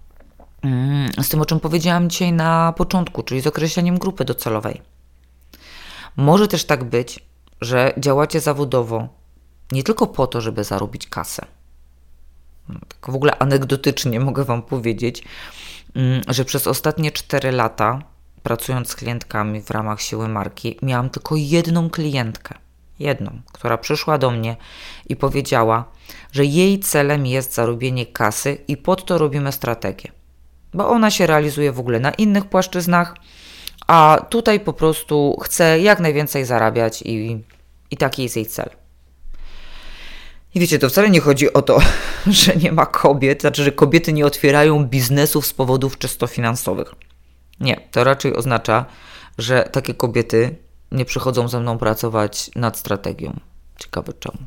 mm, 0.62 1.10
z 1.22 1.28
tym, 1.28 1.40
o 1.40 1.44
czym 1.44 1.60
powiedziałam 1.60 2.10
dzisiaj 2.10 2.32
na 2.32 2.72
początku, 2.76 3.22
czyli 3.22 3.40
z 3.40 3.46
określeniem 3.46 3.98
grupy 3.98 4.24
docelowej. 4.24 4.91
Może 6.16 6.48
też 6.48 6.64
tak 6.64 6.84
być, 6.84 7.20
że 7.60 7.94
działacie 7.98 8.40
zawodowo 8.40 9.08
nie 9.72 9.82
tylko 9.82 10.06
po 10.06 10.26
to, 10.26 10.40
żeby 10.40 10.64
zarobić 10.64 11.08
kasę. 11.08 11.46
No, 12.68 12.80
tak 12.88 13.12
w 13.12 13.14
ogóle 13.14 13.38
anegdotycznie 13.38 14.20
mogę 14.30 14.44
Wam 14.44 14.62
powiedzieć, 14.62 15.24
mm, 15.94 16.22
że 16.28 16.44
przez 16.44 16.66
ostatnie 16.66 17.10
4 17.10 17.52
lata, 17.52 18.02
pracując 18.42 18.88
z 18.88 18.96
klientkami 18.96 19.62
w 19.62 19.70
ramach 19.70 20.00
siły 20.00 20.28
marki, 20.28 20.78
miałam 20.82 21.10
tylko 21.10 21.36
jedną 21.36 21.90
klientkę. 21.90 22.54
Jedną, 22.98 23.40
która 23.52 23.78
przyszła 23.78 24.18
do 24.18 24.30
mnie 24.30 24.56
i 25.08 25.16
powiedziała, 25.16 25.84
że 26.32 26.44
jej 26.44 26.80
celem 26.80 27.26
jest 27.26 27.54
zarobienie 27.54 28.06
kasy 28.06 28.58
i 28.68 28.76
pod 28.76 29.06
to 29.06 29.18
robimy 29.18 29.52
strategię. 29.52 30.12
Bo 30.74 30.88
ona 30.88 31.10
się 31.10 31.26
realizuje 31.26 31.72
w 31.72 31.80
ogóle 31.80 32.00
na 32.00 32.10
innych 32.10 32.44
płaszczyznach, 32.44 33.14
a 33.92 34.26
tutaj 34.30 34.60
po 34.60 34.72
prostu 34.72 35.36
chce 35.42 35.80
jak 35.80 36.00
najwięcej 36.00 36.44
zarabiać 36.44 37.02
i, 37.02 37.44
i 37.90 37.96
taki 37.96 38.22
jest 38.22 38.36
jej 38.36 38.46
cel. 38.46 38.70
I 40.54 40.60
wiecie, 40.60 40.78
to 40.78 40.88
wcale 40.88 41.10
nie 41.10 41.20
chodzi 41.20 41.52
o 41.52 41.62
to, 41.62 41.78
że 42.26 42.56
nie 42.56 42.72
ma 42.72 42.86
kobiet, 42.86 43.40
znaczy, 43.40 43.64
że 43.64 43.72
kobiety 43.72 44.12
nie 44.12 44.26
otwierają 44.26 44.84
biznesów 44.84 45.46
z 45.46 45.52
powodów 45.52 45.98
czysto 45.98 46.26
finansowych. 46.26 46.94
Nie, 47.60 47.80
to 47.90 48.04
raczej 48.04 48.36
oznacza, 48.36 48.84
że 49.38 49.68
takie 49.72 49.94
kobiety 49.94 50.56
nie 50.92 51.04
przychodzą 51.04 51.48
ze 51.48 51.60
mną 51.60 51.78
pracować 51.78 52.50
nad 52.56 52.78
strategią. 52.78 53.40
Ciekawe 53.78 54.12
czemu. 54.12 54.38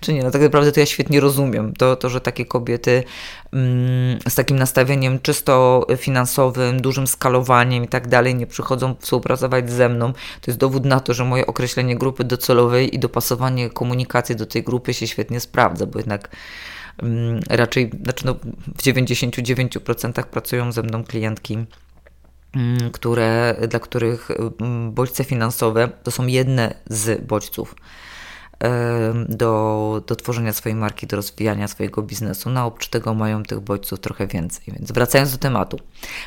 Czy 0.00 0.12
nie? 0.12 0.22
No 0.22 0.30
tak 0.30 0.42
naprawdę 0.42 0.72
to 0.72 0.80
ja 0.80 0.86
świetnie 0.86 1.20
rozumiem. 1.20 1.72
To, 1.72 1.96
to 1.96 2.10
że 2.10 2.20
takie 2.20 2.46
kobiety 2.46 3.04
mm, 3.52 4.18
z 4.28 4.34
takim 4.34 4.58
nastawieniem 4.58 5.20
czysto 5.20 5.86
finansowym, 5.96 6.82
dużym 6.82 7.06
skalowaniem 7.06 7.84
i 7.84 7.88
tak 7.88 8.08
dalej 8.08 8.34
nie 8.34 8.46
przychodzą 8.46 8.94
współpracować 9.00 9.70
ze 9.70 9.88
mną, 9.88 10.12
to 10.12 10.50
jest 10.50 10.58
dowód 10.58 10.84
na 10.84 11.00
to, 11.00 11.14
że 11.14 11.24
moje 11.24 11.46
określenie 11.46 11.96
grupy 11.96 12.24
docelowej 12.24 12.94
i 12.94 12.98
dopasowanie 12.98 13.70
komunikacji 13.70 14.36
do 14.36 14.46
tej 14.46 14.62
grupy 14.62 14.94
się 14.94 15.06
świetnie 15.06 15.40
sprawdza, 15.40 15.86
bo 15.86 15.98
jednak 15.98 16.28
mm, 17.02 17.40
raczej, 17.50 17.90
znaczy 18.02 18.26
no, 18.26 18.34
w 18.76 18.82
99% 18.82 20.22
pracują 20.22 20.72
ze 20.72 20.82
mną 20.82 21.04
klientki 21.04 21.58
mm, 22.56 22.90
które, 22.90 23.56
dla 23.68 23.80
których 23.80 24.28
mm, 24.60 24.92
bodźce 24.92 25.24
finansowe 25.24 25.88
to 26.02 26.10
są 26.10 26.26
jedne 26.26 26.74
z 26.86 27.26
bodźców 27.26 27.74
do, 29.28 30.02
do 30.06 30.16
tworzenia 30.16 30.52
swojej 30.52 30.76
marki, 30.76 31.06
do 31.06 31.16
rozwijania 31.16 31.68
swojego 31.68 32.02
biznesu. 32.02 32.50
No, 32.50 32.66
oprócz 32.66 32.88
tego 32.88 33.14
mają 33.14 33.42
tych 33.42 33.60
bodźców 33.60 34.00
trochę 34.00 34.26
więcej. 34.26 34.64
Więc 34.68 34.92
wracając 34.92 35.32
do 35.32 35.38
tematu. 35.38 35.78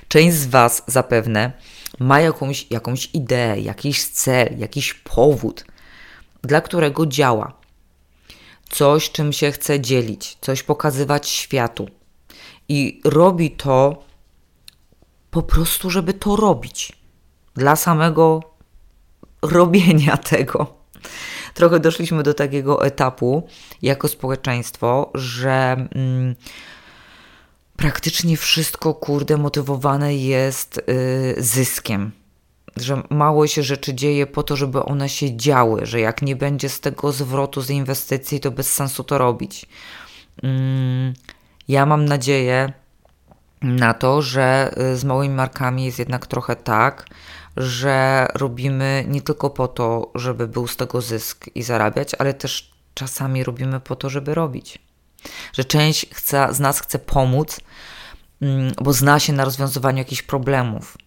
Część 0.07 0.35
z 0.35 0.45
Was 0.47 0.83
zapewne 0.87 1.51
ma 1.99 2.19
jakąś, 2.21 2.71
jakąś 2.71 3.09
ideę, 3.13 3.59
jakiś 3.59 4.07
cel, 4.07 4.57
jakiś 4.57 4.93
powód, 4.93 5.65
dla 6.41 6.61
którego 6.61 7.05
działa. 7.05 7.53
Coś, 8.69 9.11
czym 9.11 9.33
się 9.33 9.51
chce 9.51 9.79
dzielić, 9.79 10.37
coś 10.41 10.63
pokazywać 10.63 11.29
światu. 11.29 11.87
I 12.69 13.01
robi 13.05 13.51
to 13.51 14.03
po 15.31 15.43
prostu, 15.43 15.89
żeby 15.89 16.13
to 16.13 16.35
robić. 16.35 16.93
Dla 17.55 17.75
samego 17.75 18.41
robienia 19.41 20.17
tego 20.31 20.77
trochę 21.57 21.79
doszliśmy 21.79 22.23
do 22.23 22.33
takiego 22.33 22.85
etapu 22.85 23.47
jako 23.81 24.07
społeczeństwo, 24.07 25.11
że 25.15 25.87
mm, 25.95 26.35
praktycznie 27.75 28.37
wszystko, 28.37 28.93
kurde, 28.93 29.37
motywowane 29.37 30.15
jest 30.15 30.77
y, 30.77 31.35
zyskiem. 31.37 32.11
Że 32.75 33.01
mało 33.09 33.47
się 33.47 33.63
rzeczy 33.63 33.93
dzieje 33.93 34.27
po 34.27 34.43
to, 34.43 34.55
żeby 34.55 34.83
one 34.83 35.09
się 35.09 35.37
działy, 35.37 35.85
że 35.85 35.99
jak 35.99 36.21
nie 36.21 36.35
będzie 36.35 36.69
z 36.69 36.79
tego 36.79 37.11
zwrotu 37.11 37.61
z 37.61 37.69
inwestycji, 37.69 38.39
to 38.39 38.51
bez 38.51 38.73
sensu 38.73 39.03
to 39.03 39.17
robić. 39.17 39.65
Mm, 40.43 41.13
ja 41.67 41.85
mam 41.85 42.05
nadzieję 42.05 42.73
na 43.61 43.93
to, 43.93 44.21
że 44.21 44.73
y, 44.93 44.97
z 44.97 45.03
małymi 45.03 45.35
markami 45.35 45.85
jest 45.85 45.99
jednak 45.99 46.27
trochę 46.27 46.55
tak, 46.55 47.05
że 47.57 48.27
robimy 48.33 49.05
nie 49.07 49.21
tylko 49.21 49.49
po 49.49 49.67
to, 49.67 50.11
żeby 50.15 50.47
był 50.47 50.67
z 50.67 50.77
tego 50.77 51.01
zysk 51.01 51.45
i 51.55 51.63
zarabiać, 51.63 52.15
ale 52.19 52.33
też 52.33 52.71
czasami 52.93 53.43
robimy 53.43 53.79
po 53.79 53.95
to, 53.95 54.09
żeby 54.09 54.35
robić. 54.35 54.79
Że 55.53 55.65
część 55.65 56.05
chce, 56.13 56.47
z 56.51 56.59
nas 56.59 56.79
chce 56.79 56.99
pomóc, 56.99 57.59
mm, 58.41 58.71
bo 58.81 58.93
zna 58.93 59.19
się 59.19 59.33
na 59.33 59.45
rozwiązywaniu 59.45 59.97
jakichś 59.97 60.21
problemów. 60.21 60.97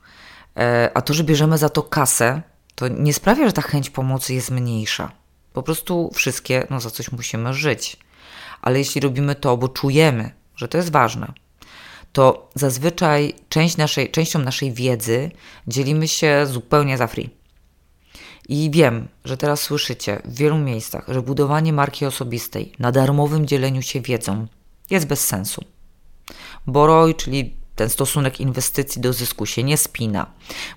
E, 0.57 0.91
a 0.95 1.03
to, 1.03 1.15
że 1.15 1.25
bierzemy 1.25 1.59
za 1.59 1.69
to 1.69 1.83
kasę, 1.83 2.43
to 2.75 2.89
nie 2.89 3.15
sprawia, 3.15 3.47
że 3.47 3.53
ta 3.53 3.63
chęć 3.63 3.91
pomocy 3.91 4.35
jest 4.35 4.51
mniejsza. 4.51 5.13
Po 5.53 5.63
prostu 5.63 6.11
wszystkie 6.15 6.67
no, 6.71 6.81
za 6.81 6.91
coś 6.91 7.13
musimy 7.13 7.55
żyć. 7.55 7.97
Ale 8.63 8.79
jeśli 8.79 9.01
robimy 9.01 9.35
to, 9.35 9.57
bo 9.57 9.69
czujemy, 9.69 10.31
że 10.57 10.69
to 10.69 10.77
jest 10.77 10.93
ważne, 10.93 11.33
to 12.13 12.51
zazwyczaj 12.55 13.35
część 13.49 13.77
naszej, 13.77 14.11
częścią 14.11 14.39
naszej 14.39 14.73
wiedzy 14.73 15.31
dzielimy 15.67 16.09
się 16.09 16.47
zupełnie 16.47 16.99
za 16.99 17.07
free. 17.07 17.31
I 18.49 18.71
wiem, 18.71 19.09
że 19.25 19.37
teraz 19.37 19.61
słyszycie 19.61 20.23
w 20.25 20.35
wielu 20.35 20.59
miejscach, 20.59 21.05
że 21.09 21.23
budowanie 21.23 21.73
marki 21.73 22.07
osobistej 22.07 22.73
na 22.79 22.93
darmowym 22.93 23.47
dzieleniu 23.47 23.83
się 23.83 24.01
wiedzą 24.01 24.47
jest 24.91 25.07
bez 25.07 25.27
sensu. 25.27 25.65
Boroj, 26.67 27.15
czyli 27.15 27.60
ten 27.81 27.91
stosunek 27.91 28.41
inwestycji 28.41 29.03
do 29.03 29.13
zysku 29.13 29.47
się 29.47 29.63
nie 29.63 29.77
spina, 29.77 30.27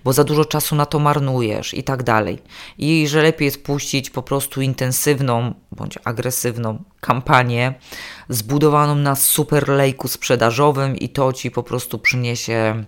bo 0.04 0.14
za 0.14 0.24
dużo 0.24 0.46
czasu 0.46 0.76
na 0.76 0.86
to 0.86 1.00
marnujesz 1.00 1.74
i 1.74 1.84
tak 1.84 2.04
dalej. 2.04 2.40
I 2.78 3.08
że 3.08 3.22
lepiej 3.22 3.46
jest 3.46 3.64
puścić 3.64 4.10
po 4.10 4.24
prostu 4.24 4.62
intensywną 4.62 5.54
bądź 5.72 6.00
agresywną 6.04 6.84
kampanię 7.02 7.74
zbudowaną 8.30 8.96
na 8.96 9.16
super 9.16 9.70
lejku 9.70 10.08
sprzedażowym 10.08 10.96
i 10.96 11.10
to 11.10 11.34
ci 11.34 11.52
po 11.52 11.64
prostu 11.64 12.00
przyniesie 12.00 12.86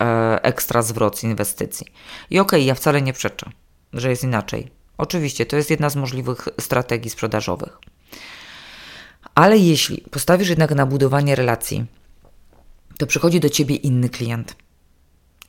e, 0.00 0.42
ekstra 0.42 0.82
zwrot 0.82 1.18
z 1.18 1.24
inwestycji. 1.24 1.86
I 2.30 2.38
okej, 2.38 2.60
okay, 2.60 2.66
ja 2.66 2.74
wcale 2.74 3.02
nie 3.02 3.12
przeczę, 3.12 3.50
że 3.92 4.10
jest 4.10 4.24
inaczej. 4.24 4.70
Oczywiście, 4.98 5.46
to 5.46 5.56
jest 5.56 5.70
jedna 5.70 5.90
z 5.90 5.96
możliwych 5.96 6.48
strategii 6.60 7.10
sprzedażowych. 7.10 7.78
Ale 9.34 9.58
jeśli 9.58 10.04
postawisz 10.10 10.48
jednak 10.48 10.74
na 10.74 10.86
budowanie 10.86 11.34
relacji, 11.34 11.97
to 12.98 13.06
przychodzi 13.06 13.40
do 13.40 13.48
ciebie 13.48 13.76
inny 13.76 14.08
klient. 14.08 14.56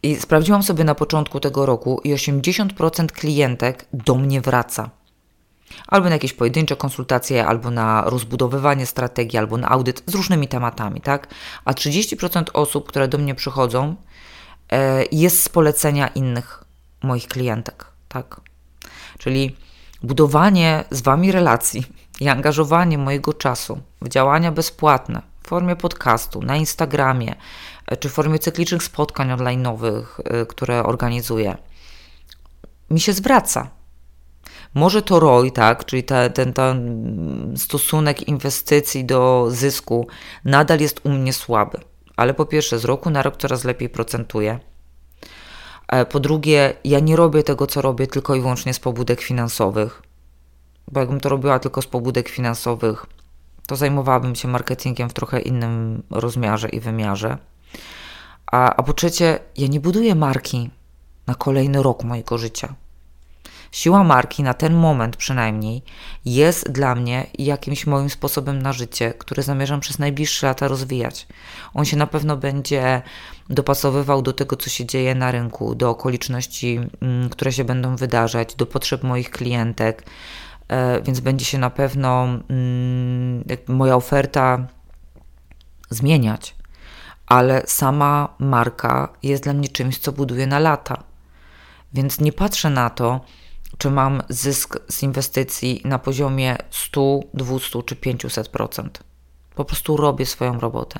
I 0.03 0.15
sprawdziłam 0.15 0.63
sobie 0.63 0.83
na 0.83 0.95
początku 0.95 1.39
tego 1.39 1.65
roku 1.65 2.01
i 2.03 2.13
80% 2.13 3.05
klientek 3.05 3.85
do 3.93 4.15
mnie 4.15 4.41
wraca. 4.41 4.89
Albo 5.87 6.09
na 6.09 6.15
jakieś 6.15 6.33
pojedyncze 6.33 6.75
konsultacje, 6.75 7.45
albo 7.45 7.71
na 7.71 8.03
rozbudowywanie 8.05 8.85
strategii, 8.85 9.39
albo 9.39 9.57
na 9.57 9.69
audyt 9.69 10.03
z 10.05 10.15
różnymi 10.15 10.47
tematami, 10.47 11.01
tak? 11.01 11.27
A 11.65 11.73
30% 11.73 12.43
osób, 12.53 12.87
które 12.87 13.07
do 13.07 13.17
mnie 13.17 13.35
przychodzą, 13.35 13.95
e, 14.71 15.03
jest 15.11 15.43
z 15.43 15.49
polecenia 15.49 16.07
innych 16.07 16.63
moich 17.03 17.27
klientek, 17.27 17.85
tak? 18.07 18.41
Czyli 19.17 19.55
budowanie 20.03 20.83
z 20.91 21.01
Wami 21.01 21.31
relacji 21.31 21.83
i 22.19 22.29
angażowanie 22.29 22.97
mojego 22.97 23.33
czasu 23.33 23.81
w 24.01 24.09
działania 24.09 24.51
bezpłatne, 24.51 25.21
w 25.49 25.55
formie 25.57 25.75
podcastu, 25.75 26.41
na 26.41 26.55
Instagramie, 26.55 27.35
e, 27.87 27.97
czy 27.97 28.09
w 28.09 28.13
formie 28.13 28.39
cyklicznych 28.39 28.83
spotkań 28.83 29.29
online'owych, 29.29 30.03
e, 30.23 30.45
które 30.45 30.83
organizuję, 30.83 31.57
mi 32.89 32.99
się 32.99 33.13
zwraca. 33.13 33.69
Może 34.73 35.01
to 35.01 35.19
ROI, 35.19 35.51
tak, 35.51 35.85
czyli 35.85 36.03
ta, 36.03 36.29
ten, 36.29 36.53
ten 36.53 37.53
stosunek 37.57 38.27
inwestycji 38.27 39.05
do 39.05 39.47
zysku 39.49 40.07
nadal 40.45 40.79
jest 40.79 41.01
u 41.03 41.09
mnie 41.09 41.33
słaby, 41.33 41.77
ale 42.15 42.33
po 42.33 42.45
pierwsze 42.45 42.79
z 42.79 42.85
roku 42.85 43.09
na 43.09 43.21
rok 43.21 43.37
coraz 43.37 43.63
lepiej 43.63 43.89
procentuje. 43.89 44.59
E, 45.87 46.05
po 46.05 46.19
drugie, 46.19 46.73
ja 46.83 46.99
nie 46.99 47.15
robię 47.15 47.43
tego, 47.43 47.67
co 47.67 47.81
robię 47.81 48.07
tylko 48.07 48.35
i 48.35 48.41
wyłącznie 48.41 48.73
z 48.73 48.79
pobudek 48.79 49.21
finansowych, 49.21 50.01
bo 50.91 50.99
jakbym 50.99 51.19
to 51.19 51.29
robiła 51.29 51.59
tylko 51.59 51.81
z 51.81 51.87
pobudek 51.87 52.29
finansowych, 52.29 53.05
to 53.69 53.75
zajmowałabym 53.75 54.35
się 54.35 54.47
marketingiem 54.47 55.09
w 55.09 55.13
trochę 55.13 55.39
innym 55.39 56.03
rozmiarze 56.09 56.69
i 56.69 56.79
wymiarze. 56.79 57.37
A, 58.51 58.75
a 58.75 58.83
po 58.83 58.93
trzecie, 58.93 59.39
ja 59.57 59.67
nie 59.67 59.79
buduję 59.79 60.15
marki 60.15 60.69
na 61.27 61.35
kolejny 61.35 61.83
rok 61.83 62.03
mojego 62.03 62.37
życia. 62.37 62.73
Siła 63.71 64.03
marki 64.03 64.43
na 64.43 64.53
ten 64.53 64.73
moment 64.73 65.17
przynajmniej 65.17 65.81
jest 66.25 66.71
dla 66.71 66.95
mnie 66.95 67.27
jakimś 67.37 67.87
moim 67.87 68.09
sposobem 68.09 68.61
na 68.61 68.73
życie, 68.73 69.13
który 69.17 69.43
zamierzam 69.43 69.79
przez 69.79 69.99
najbliższe 69.99 70.47
lata 70.47 70.67
rozwijać. 70.67 71.27
On 71.73 71.85
się 71.85 71.97
na 71.97 72.07
pewno 72.07 72.37
będzie 72.37 73.01
dopasowywał 73.49 74.21
do 74.21 74.33
tego, 74.33 74.55
co 74.55 74.69
się 74.69 74.85
dzieje 74.85 75.15
na 75.15 75.31
rynku, 75.31 75.75
do 75.75 75.89
okoliczności, 75.89 76.79
mm, 77.01 77.29
które 77.29 77.51
się 77.51 77.63
będą 77.63 77.95
wydarzać, 77.95 78.55
do 78.55 78.65
potrzeb 78.65 79.03
moich 79.03 79.29
klientek, 79.29 80.03
więc 81.03 81.19
będzie 81.19 81.45
się 81.45 81.57
na 81.57 81.69
pewno 81.69 82.23
mm, 82.23 83.43
moja 83.67 83.95
oferta 83.95 84.67
zmieniać. 85.89 86.55
ale 87.27 87.63
sama 87.65 88.35
marka 88.39 89.09
jest 89.23 89.43
dla 89.43 89.53
mnie 89.53 89.67
czymś, 89.67 89.97
co 89.97 90.11
buduję 90.11 90.47
na 90.47 90.59
lata. 90.59 91.03
Więc 91.93 92.19
nie 92.19 92.33
patrzę 92.33 92.69
na 92.69 92.89
to, 92.89 93.21
czy 93.77 93.91
mam 93.91 94.21
zysk 94.29 94.77
z 94.89 95.03
inwestycji 95.03 95.81
na 95.85 95.99
poziomie 95.99 96.57
100, 96.69 97.19
200 97.33 97.83
czy 97.83 97.95
500%. 97.95 98.89
Po 99.55 99.65
prostu 99.65 99.97
robię 99.97 100.25
swoją 100.25 100.59
robotę. 100.59 100.99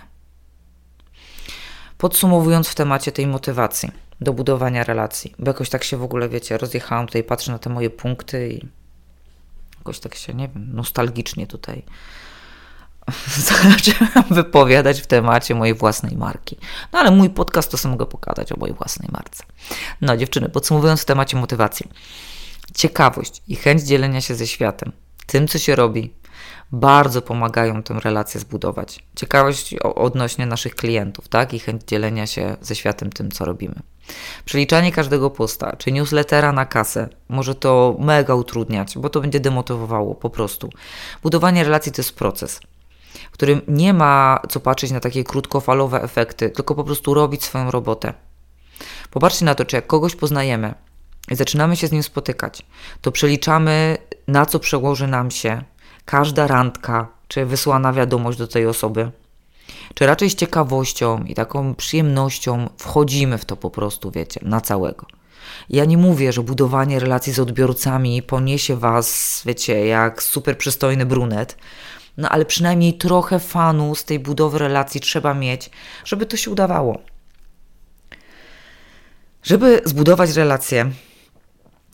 Podsumowując 1.97 2.67
w 2.67 2.75
temacie 2.75 3.11
tej 3.11 3.27
motywacji 3.27 3.91
do 4.21 4.33
budowania 4.33 4.83
relacji, 4.83 5.35
bo 5.39 5.47
jakoś 5.47 5.69
tak 5.69 5.83
się 5.83 5.97
w 5.97 6.03
ogóle, 6.03 6.29
wiecie, 6.29 6.57
rozjechałam 6.57 7.07
tutaj, 7.07 7.23
patrzę 7.23 7.51
na 7.51 7.59
te 7.59 7.69
moje 7.69 7.89
punkty 7.89 8.49
i 8.49 8.78
jakoś 9.89 9.99
tak 9.99 10.15
się, 10.15 10.33
nie 10.33 10.47
wiem, 10.47 10.69
nostalgicznie 10.73 11.47
tutaj 11.47 11.83
zaczęłam 13.49 14.23
wypowiadać 14.31 15.01
w 15.01 15.07
temacie 15.07 15.55
mojej 15.55 15.75
własnej 15.75 16.17
marki. 16.17 16.57
No 16.93 16.99
ale 16.99 17.11
mój 17.11 17.29
podcast 17.29 17.71
to 17.71 17.77
sobie 17.77 17.91
mogę 17.91 18.05
pokazać 18.05 18.51
o 18.51 18.55
mojej 18.57 18.75
własnej 18.75 19.09
marce. 19.11 19.43
No 20.01 20.17
dziewczyny, 20.17 20.49
podsumowując 20.49 21.01
w 21.01 21.05
temacie 21.05 21.37
motywacji. 21.37 21.89
Ciekawość 22.75 23.41
i 23.47 23.55
chęć 23.55 23.81
dzielenia 23.81 24.21
się 24.21 24.35
ze 24.35 24.47
światem, 24.47 24.91
tym 25.25 25.47
co 25.47 25.59
się 25.59 25.75
robi, 25.75 26.13
bardzo 26.71 27.21
pomagają 27.21 27.83
tę 27.83 27.99
relację 28.03 28.39
zbudować. 28.39 29.03
Ciekawość 29.15 29.73
odnośnie 29.79 30.45
naszych 30.45 30.75
klientów, 30.75 31.27
tak? 31.27 31.53
I 31.53 31.59
chęć 31.59 31.83
dzielenia 31.83 32.27
się 32.27 32.57
ze 32.61 32.75
światem 32.75 33.09
tym, 33.09 33.31
co 33.31 33.45
robimy. 33.45 33.75
Przeliczanie 34.45 34.91
każdego 34.91 35.29
posta 35.29 35.75
czy 35.75 35.91
newslettera 35.91 36.51
na 36.51 36.65
kasę 36.65 37.09
może 37.29 37.55
to 37.55 37.95
mega 37.99 38.35
utrudniać, 38.35 38.97
bo 38.97 39.09
to 39.09 39.21
będzie 39.21 39.39
demotywowało 39.39 40.15
po 40.15 40.29
prostu. 40.29 40.69
Budowanie 41.23 41.63
relacji 41.63 41.91
to 41.91 42.01
jest 42.01 42.15
proces, 42.15 42.59
w 43.31 43.31
którym 43.31 43.61
nie 43.67 43.93
ma 43.93 44.41
co 44.49 44.59
patrzeć 44.59 44.91
na 44.91 44.99
takie 44.99 45.23
krótkofalowe 45.23 46.01
efekty, 46.01 46.49
tylko 46.49 46.75
po 46.75 46.83
prostu 46.83 47.13
robić 47.13 47.43
swoją 47.43 47.71
robotę. 47.71 48.13
Popatrzcie 49.11 49.45
na 49.45 49.55
to, 49.55 49.65
czy 49.65 49.75
jak 49.75 49.87
kogoś 49.87 50.15
poznajemy 50.15 50.73
i 51.31 51.35
zaczynamy 51.35 51.75
się 51.75 51.87
z 51.87 51.91
nim 51.91 52.03
spotykać, 52.03 52.65
to 53.01 53.11
przeliczamy, 53.11 53.97
na 54.27 54.45
co 54.45 54.59
przełoży 54.59 55.07
nam 55.07 55.31
się 55.31 55.63
każda 56.09 56.47
randka, 56.47 57.07
czy 57.27 57.45
wysłana 57.45 57.93
wiadomość 57.93 58.37
do 58.37 58.47
tej 58.47 58.67
osoby, 58.67 59.11
czy 59.93 60.05
raczej 60.05 60.29
z 60.29 60.35
ciekawością 60.35 61.23
i 61.23 61.35
taką 61.35 61.75
przyjemnością 61.75 62.69
wchodzimy 62.77 63.37
w 63.37 63.45
to 63.45 63.55
po 63.55 63.69
prostu, 63.69 64.11
wiecie, 64.11 64.39
na 64.43 64.61
całego. 64.61 65.05
Ja 65.69 65.85
nie 65.85 65.97
mówię, 65.97 66.33
że 66.33 66.43
budowanie 66.43 66.99
relacji 66.99 67.33
z 67.33 67.39
odbiorcami 67.39 68.23
poniesie 68.23 68.75
was, 68.75 69.41
wiecie, 69.45 69.85
jak 69.85 70.23
super 70.23 70.57
przystojny 70.57 71.05
brunet, 71.05 71.57
no 72.17 72.29
ale 72.29 72.45
przynajmniej 72.45 72.93
trochę 72.93 73.39
fanu 73.39 73.95
z 73.95 74.03
tej 74.03 74.19
budowy 74.19 74.59
relacji 74.59 75.01
trzeba 75.01 75.33
mieć, 75.33 75.69
żeby 76.05 76.25
to 76.25 76.37
się 76.37 76.51
udawało. 76.51 77.01
Żeby 79.43 79.81
zbudować 79.85 80.31
relację, 80.31 80.91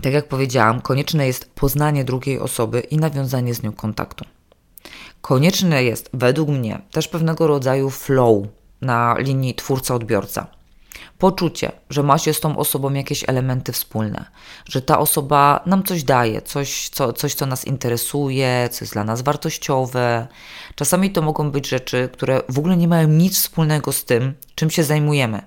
tak 0.05 0.13
jak 0.13 0.27
powiedziałam, 0.27 0.81
konieczne 0.81 1.27
jest 1.27 1.51
poznanie 1.55 2.03
drugiej 2.03 2.39
osoby 2.39 2.79
i 2.79 2.97
nawiązanie 2.97 3.53
z 3.53 3.63
nią 3.63 3.71
kontaktu. 3.71 4.25
Konieczne 5.21 5.83
jest, 5.83 6.09
według 6.13 6.49
mnie, 6.49 6.81
też 6.91 7.07
pewnego 7.07 7.47
rodzaju 7.47 7.89
flow 7.89 8.47
na 8.81 9.15
linii 9.17 9.55
twórca-odbiorca. 9.55 10.45
Poczucie, 11.17 11.71
że 11.89 12.03
ma 12.03 12.17
się 12.17 12.33
z 12.33 12.39
tą 12.39 12.57
osobą 12.57 12.93
jakieś 12.93 13.29
elementy 13.29 13.71
wspólne, 13.71 14.25
że 14.65 14.81
ta 14.81 14.99
osoba 14.99 15.63
nam 15.65 15.83
coś 15.83 16.03
daje, 16.03 16.41
coś 16.41 16.89
co, 16.89 17.13
coś, 17.13 17.33
co 17.33 17.45
nas 17.45 17.65
interesuje, 17.65 18.69
co 18.71 18.85
jest 18.85 18.93
dla 18.93 19.03
nas 19.03 19.21
wartościowe. 19.21 20.27
Czasami 20.75 21.11
to 21.11 21.21
mogą 21.21 21.51
być 21.51 21.67
rzeczy, 21.69 22.09
które 22.13 22.41
w 22.49 22.59
ogóle 22.59 22.77
nie 22.77 22.87
mają 22.87 23.07
nic 23.07 23.37
wspólnego 23.37 23.91
z 23.91 24.05
tym, 24.05 24.33
czym 24.55 24.69
się 24.69 24.83
zajmujemy. 24.83 25.41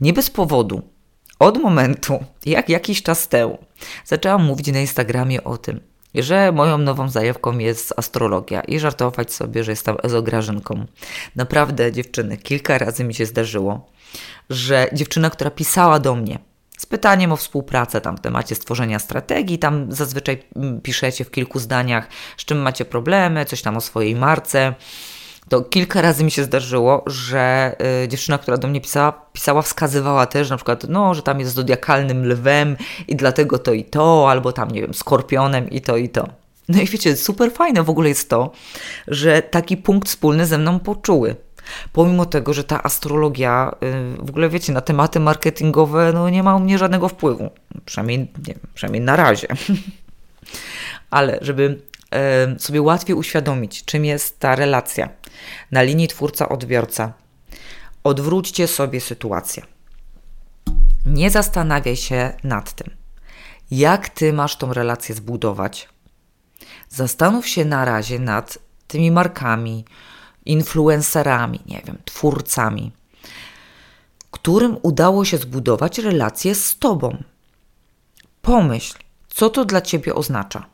Nie 0.00 0.12
bez 0.12 0.30
powodu 0.30 0.93
od 1.38 1.58
momentu, 1.58 2.24
jak 2.46 2.68
jakiś 2.68 3.02
czas 3.02 3.28
temu 3.28 3.58
zaczęłam 4.04 4.44
mówić 4.44 4.72
na 4.72 4.80
Instagramie 4.80 5.44
o 5.44 5.58
tym, 5.58 5.80
że 6.14 6.52
moją 6.52 6.78
nową 6.78 7.08
zajawką 7.08 7.58
jest 7.58 7.94
astrologia 7.96 8.60
i 8.60 8.78
żartować 8.78 9.32
sobie, 9.32 9.64
że 9.64 9.72
jestem 9.72 9.96
ezograżynką. 10.02 10.86
Naprawdę, 11.36 11.92
dziewczyny, 11.92 12.36
kilka 12.36 12.78
razy 12.78 13.04
mi 13.04 13.14
się 13.14 13.26
zdarzyło, 13.26 13.86
że 14.50 14.88
dziewczyna, 14.92 15.30
która 15.30 15.50
pisała 15.50 15.98
do 15.98 16.14
mnie 16.14 16.38
z 16.78 16.86
pytaniem 16.86 17.32
o 17.32 17.36
współpracę 17.36 18.00
tam 18.00 18.16
w 18.16 18.20
temacie 18.20 18.54
stworzenia 18.54 18.98
strategii, 18.98 19.58
tam 19.58 19.92
zazwyczaj 19.92 20.42
mm, 20.56 20.80
piszecie 20.80 21.24
w 21.24 21.30
kilku 21.30 21.58
zdaniach, 21.58 22.08
z 22.36 22.44
czym 22.44 22.58
macie 22.58 22.84
problemy, 22.84 23.44
coś 23.44 23.62
tam 23.62 23.76
o 23.76 23.80
swojej 23.80 24.14
marce, 24.14 24.74
to 25.48 25.62
kilka 25.62 26.02
razy 26.02 26.24
mi 26.24 26.30
się 26.30 26.44
zdarzyło, 26.44 27.02
że 27.06 27.76
y, 28.04 28.08
dziewczyna, 28.08 28.38
która 28.38 28.56
do 28.56 28.68
mnie 28.68 28.80
pisała, 28.80 29.12
pisała, 29.32 29.62
wskazywała 29.62 30.26
też 30.26 30.50
na 30.50 30.56
przykład, 30.56 30.84
no, 30.88 31.14
że 31.14 31.22
tam 31.22 31.40
jest 31.40 31.54
zodiakalnym 31.54 32.26
lwem 32.26 32.76
i 33.08 33.16
dlatego 33.16 33.58
to 33.58 33.72
i 33.72 33.84
to, 33.84 34.30
albo 34.30 34.52
tam, 34.52 34.70
nie 34.70 34.80
wiem, 34.80 34.94
skorpionem 34.94 35.70
i 35.70 35.80
to 35.80 35.96
i 35.96 36.08
to. 36.08 36.28
No 36.68 36.80
i 36.80 36.86
wiecie, 36.86 37.16
super 37.16 37.52
fajne 37.52 37.82
w 37.82 37.90
ogóle 37.90 38.08
jest 38.08 38.30
to, 38.30 38.50
że 39.08 39.42
taki 39.42 39.76
punkt 39.76 40.08
wspólny 40.08 40.46
ze 40.46 40.58
mną 40.58 40.80
poczuły. 40.80 41.36
Pomimo 41.92 42.26
tego, 42.26 42.54
że 42.54 42.64
ta 42.64 42.82
astrologia, 42.82 43.74
y, 43.82 44.26
w 44.26 44.30
ogóle 44.30 44.48
wiecie, 44.48 44.72
na 44.72 44.80
tematy 44.80 45.20
marketingowe, 45.20 46.12
no 46.12 46.30
nie 46.30 46.42
ma 46.42 46.56
u 46.56 46.60
mnie 46.60 46.78
żadnego 46.78 47.08
wpływu. 47.08 47.50
Przynajmniej, 47.84 48.18
nie 48.18 48.54
przynajmniej 48.74 49.02
na 49.02 49.16
razie. 49.16 49.48
Ale 51.10 51.38
żeby 51.42 51.78
sobie 52.58 52.82
łatwiej 52.82 53.16
uświadomić, 53.16 53.84
czym 53.84 54.04
jest 54.04 54.38
ta 54.38 54.56
relacja 54.56 55.08
na 55.70 55.82
linii 55.82 56.08
twórca-odbiorca. 56.08 57.08
Odwróćcie 58.04 58.68
sobie 58.68 59.00
sytuację. 59.00 59.62
Nie 61.06 61.30
zastanawiaj 61.30 61.96
się 61.96 62.32
nad 62.44 62.72
tym, 62.72 62.96
jak 63.70 64.08
ty 64.08 64.32
masz 64.32 64.56
tą 64.56 64.72
relację 64.72 65.14
zbudować. 65.14 65.88
Zastanów 66.88 67.48
się 67.48 67.64
na 67.64 67.84
razie 67.84 68.18
nad 68.18 68.58
tymi 68.88 69.10
markami, 69.10 69.84
influencerami, 70.44 71.60
nie 71.66 71.82
wiem, 71.86 71.98
twórcami, 72.04 72.92
którym 74.30 74.76
udało 74.82 75.24
się 75.24 75.38
zbudować 75.38 75.98
relację 75.98 76.54
z 76.54 76.78
tobą. 76.78 77.22
Pomyśl, 78.42 78.94
co 79.28 79.50
to 79.50 79.64
dla 79.64 79.80
ciebie 79.80 80.14
oznacza. 80.14 80.73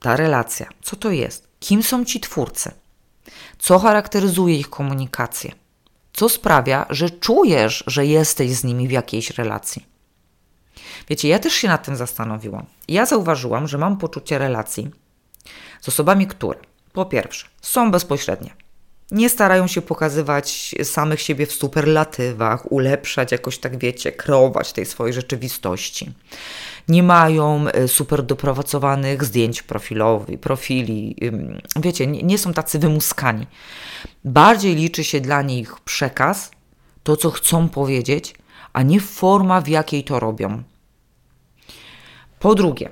Ta 0.00 0.16
relacja, 0.16 0.66
co 0.82 0.96
to 0.96 1.10
jest? 1.10 1.48
Kim 1.60 1.82
są 1.82 2.04
ci 2.04 2.20
twórcy? 2.20 2.70
Co 3.58 3.78
charakteryzuje 3.78 4.58
ich 4.58 4.70
komunikację? 4.70 5.52
Co 6.12 6.28
sprawia, 6.28 6.86
że 6.90 7.10
czujesz, 7.10 7.84
że 7.86 8.06
jesteś 8.06 8.50
z 8.50 8.64
nimi 8.64 8.88
w 8.88 8.90
jakiejś 8.90 9.30
relacji? 9.30 9.86
Wiecie, 11.08 11.28
ja 11.28 11.38
też 11.38 11.52
się 11.52 11.68
nad 11.68 11.84
tym 11.84 11.96
zastanowiłam. 11.96 12.66
Ja 12.88 13.06
zauważyłam, 13.06 13.68
że 13.68 13.78
mam 13.78 13.96
poczucie 13.96 14.38
relacji 14.38 14.90
z 15.80 15.88
osobami, 15.88 16.26
które 16.26 16.58
po 16.92 17.04
pierwsze 17.04 17.48
są 17.60 17.90
bezpośrednie, 17.90 18.50
nie 19.10 19.28
starają 19.28 19.66
się 19.66 19.82
pokazywać 19.82 20.74
samych 20.82 21.20
siebie 21.20 21.46
w 21.46 21.52
superlatywach, 21.52 22.72
ulepszać 22.72 23.32
jakoś 23.32 23.58
tak, 23.58 23.78
wiecie, 23.78 24.12
kreować 24.12 24.72
tej 24.72 24.86
swojej 24.86 25.14
rzeczywistości. 25.14 26.12
Nie 26.88 27.02
mają 27.02 27.68
e, 27.68 27.88
super 27.88 28.22
dopracowanych 28.22 29.24
zdjęć 29.24 29.62
profilowych, 29.62 30.40
profili. 30.40 31.16
Wiecie, 31.76 32.06
nie 32.06 32.38
są 32.38 32.52
tacy 32.52 32.78
wymuskani. 32.78 33.46
Bardziej 34.24 34.74
liczy 34.74 35.04
się 35.04 35.20
dla 35.20 35.42
nich 35.42 35.80
przekaz, 35.80 36.50
to 37.02 37.16
co 37.16 37.30
chcą 37.30 37.68
powiedzieć, 37.68 38.34
a 38.72 38.82
nie 38.82 39.00
forma, 39.00 39.60
w 39.60 39.68
jakiej 39.68 40.04
to 40.04 40.20
robią. 40.20 40.62
Po 42.38 42.54
drugie, 42.54 42.88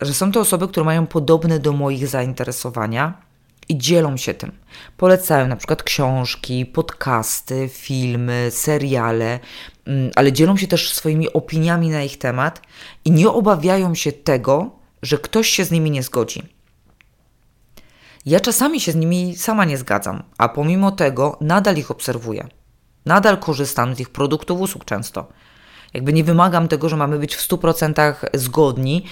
że 0.00 0.14
są 0.14 0.32
to 0.32 0.40
osoby, 0.40 0.68
które 0.68 0.84
mają 0.84 1.06
podobne 1.06 1.58
do 1.58 1.72
moich 1.72 2.08
zainteresowania 2.08 3.23
i 3.68 3.78
dzielą 3.78 4.16
się 4.16 4.34
tym. 4.34 4.52
Polecają 4.96 5.48
na 5.48 5.56
przykład 5.56 5.82
książki, 5.82 6.66
podcasty, 6.66 7.68
filmy, 7.72 8.48
seriale, 8.50 9.40
mm, 9.86 10.10
ale 10.16 10.32
dzielą 10.32 10.56
się 10.56 10.66
też 10.66 10.92
swoimi 10.92 11.32
opiniami 11.32 11.90
na 11.90 12.02
ich 12.02 12.18
temat 12.18 12.62
i 13.04 13.10
nie 13.10 13.28
obawiają 13.28 13.94
się 13.94 14.12
tego, 14.12 14.70
że 15.02 15.18
ktoś 15.18 15.48
się 15.48 15.64
z 15.64 15.70
nimi 15.70 15.90
nie 15.90 16.02
zgodzi. 16.02 16.42
Ja 18.26 18.40
czasami 18.40 18.80
się 18.80 18.92
z 18.92 18.96
nimi 18.96 19.36
sama 19.36 19.64
nie 19.64 19.78
zgadzam, 19.78 20.22
a 20.38 20.48
pomimo 20.48 20.90
tego 20.92 21.38
nadal 21.40 21.76
ich 21.76 21.90
obserwuję. 21.90 22.48
Nadal 23.06 23.38
korzystam 23.38 23.94
z 23.94 24.00
ich 24.00 24.10
produktów, 24.10 24.60
usług 24.60 24.84
często. 24.84 25.26
Jakby 25.94 26.12
nie 26.12 26.24
wymagam 26.24 26.68
tego, 26.68 26.88
że 26.88 26.96
mamy 26.96 27.18
być 27.18 27.34
w 27.34 27.48
100% 27.48 28.14
zgodni, 28.34 29.04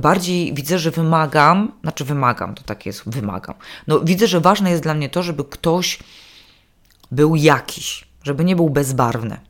bardziej 0.00 0.54
widzę, 0.54 0.78
że 0.78 0.90
wymagam, 0.90 1.72
znaczy 1.82 2.04
wymagam, 2.04 2.54
to 2.54 2.62
tak 2.62 2.86
jest, 2.86 3.02
wymagam. 3.06 3.54
No 3.86 4.00
widzę, 4.00 4.26
że 4.26 4.40
ważne 4.40 4.70
jest 4.70 4.82
dla 4.82 4.94
mnie 4.94 5.08
to, 5.08 5.22
żeby 5.22 5.44
ktoś 5.44 5.98
był 7.10 7.36
jakiś, 7.36 8.08
żeby 8.22 8.44
nie 8.44 8.56
był 8.56 8.70
bezbarwny. 8.70 9.40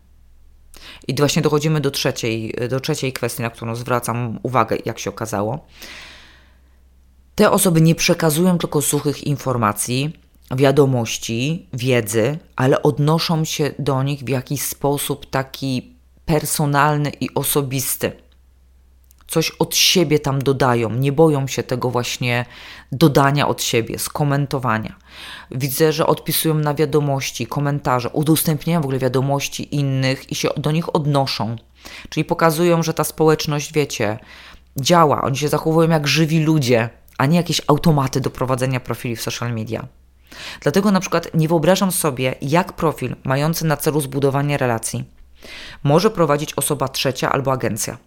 I 1.08 1.14
właśnie 1.14 1.42
dochodzimy 1.42 1.80
do 1.80 1.90
trzeciej, 1.90 2.54
do 2.70 2.80
trzeciej 2.80 3.12
kwestii, 3.12 3.42
na 3.42 3.50
którą 3.50 3.74
zwracam 3.74 4.38
uwagę, 4.42 4.76
jak 4.84 4.98
się 4.98 5.10
okazało. 5.10 5.66
Te 7.34 7.50
osoby 7.50 7.80
nie 7.80 7.94
przekazują 7.94 8.58
tylko 8.58 8.82
suchych 8.82 9.24
informacji, 9.24 10.12
wiadomości, 10.56 11.68
wiedzy, 11.72 12.38
ale 12.56 12.82
odnoszą 12.82 13.44
się 13.44 13.74
do 13.78 14.02
nich 14.02 14.20
w 14.20 14.28
jakiś 14.28 14.62
sposób 14.62 15.30
taki 15.30 15.94
personalny 16.26 17.10
i 17.20 17.34
osobisty. 17.34 18.12
Coś 19.28 19.50
od 19.50 19.76
siebie 19.76 20.18
tam 20.18 20.42
dodają, 20.42 20.90
nie 20.90 21.12
boją 21.12 21.46
się 21.46 21.62
tego 21.62 21.90
właśnie 21.90 22.44
dodania 22.92 23.48
od 23.48 23.62
siebie, 23.62 23.98
skomentowania. 23.98 24.96
Widzę, 25.50 25.92
że 25.92 26.06
odpisują 26.06 26.54
na 26.54 26.74
wiadomości, 26.74 27.46
komentarze, 27.46 28.08
udostępniają 28.08 28.80
w 28.80 28.84
ogóle 28.84 28.98
wiadomości 28.98 29.74
innych 29.74 30.32
i 30.32 30.34
się 30.34 30.48
do 30.56 30.70
nich 30.70 30.94
odnoszą. 30.96 31.56
Czyli 32.08 32.24
pokazują, 32.24 32.82
że 32.82 32.94
ta 32.94 33.04
społeczność, 33.04 33.72
wiecie, 33.72 34.18
działa, 34.76 35.22
oni 35.22 35.36
się 35.36 35.48
zachowują 35.48 35.88
jak 35.88 36.08
żywi 36.08 36.40
ludzie, 36.40 36.88
a 37.18 37.26
nie 37.26 37.36
jakieś 37.36 37.62
automaty 37.66 38.20
do 38.20 38.30
prowadzenia 38.30 38.80
profili 38.80 39.16
w 39.16 39.22
social 39.22 39.54
media. 39.54 39.88
Dlatego 40.60 40.90
na 40.90 41.00
przykład 41.00 41.34
nie 41.34 41.48
wyobrażam 41.48 41.92
sobie, 41.92 42.34
jak 42.42 42.72
profil 42.72 43.16
mający 43.24 43.66
na 43.66 43.76
celu 43.76 44.00
zbudowanie 44.00 44.58
relacji 44.58 45.04
może 45.82 46.10
prowadzić 46.10 46.54
osoba 46.54 46.88
trzecia 46.88 47.32
albo 47.32 47.52
agencja. 47.52 47.98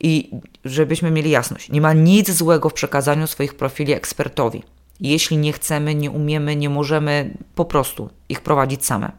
I 0.00 0.30
żebyśmy 0.64 1.10
mieli 1.10 1.30
jasność, 1.30 1.70
nie 1.70 1.80
ma 1.80 1.92
nic 1.92 2.30
złego 2.30 2.68
w 2.68 2.74
przekazaniu 2.74 3.26
swoich 3.26 3.54
profili 3.54 3.92
ekspertowi. 3.92 4.62
Jeśli 5.00 5.36
nie 5.36 5.52
chcemy, 5.52 5.94
nie 5.94 6.10
umiemy, 6.10 6.56
nie 6.56 6.70
możemy 6.70 7.36
po 7.54 7.64
prostu 7.64 8.10
ich 8.28 8.40
prowadzić 8.40 8.86
same. 8.86 9.12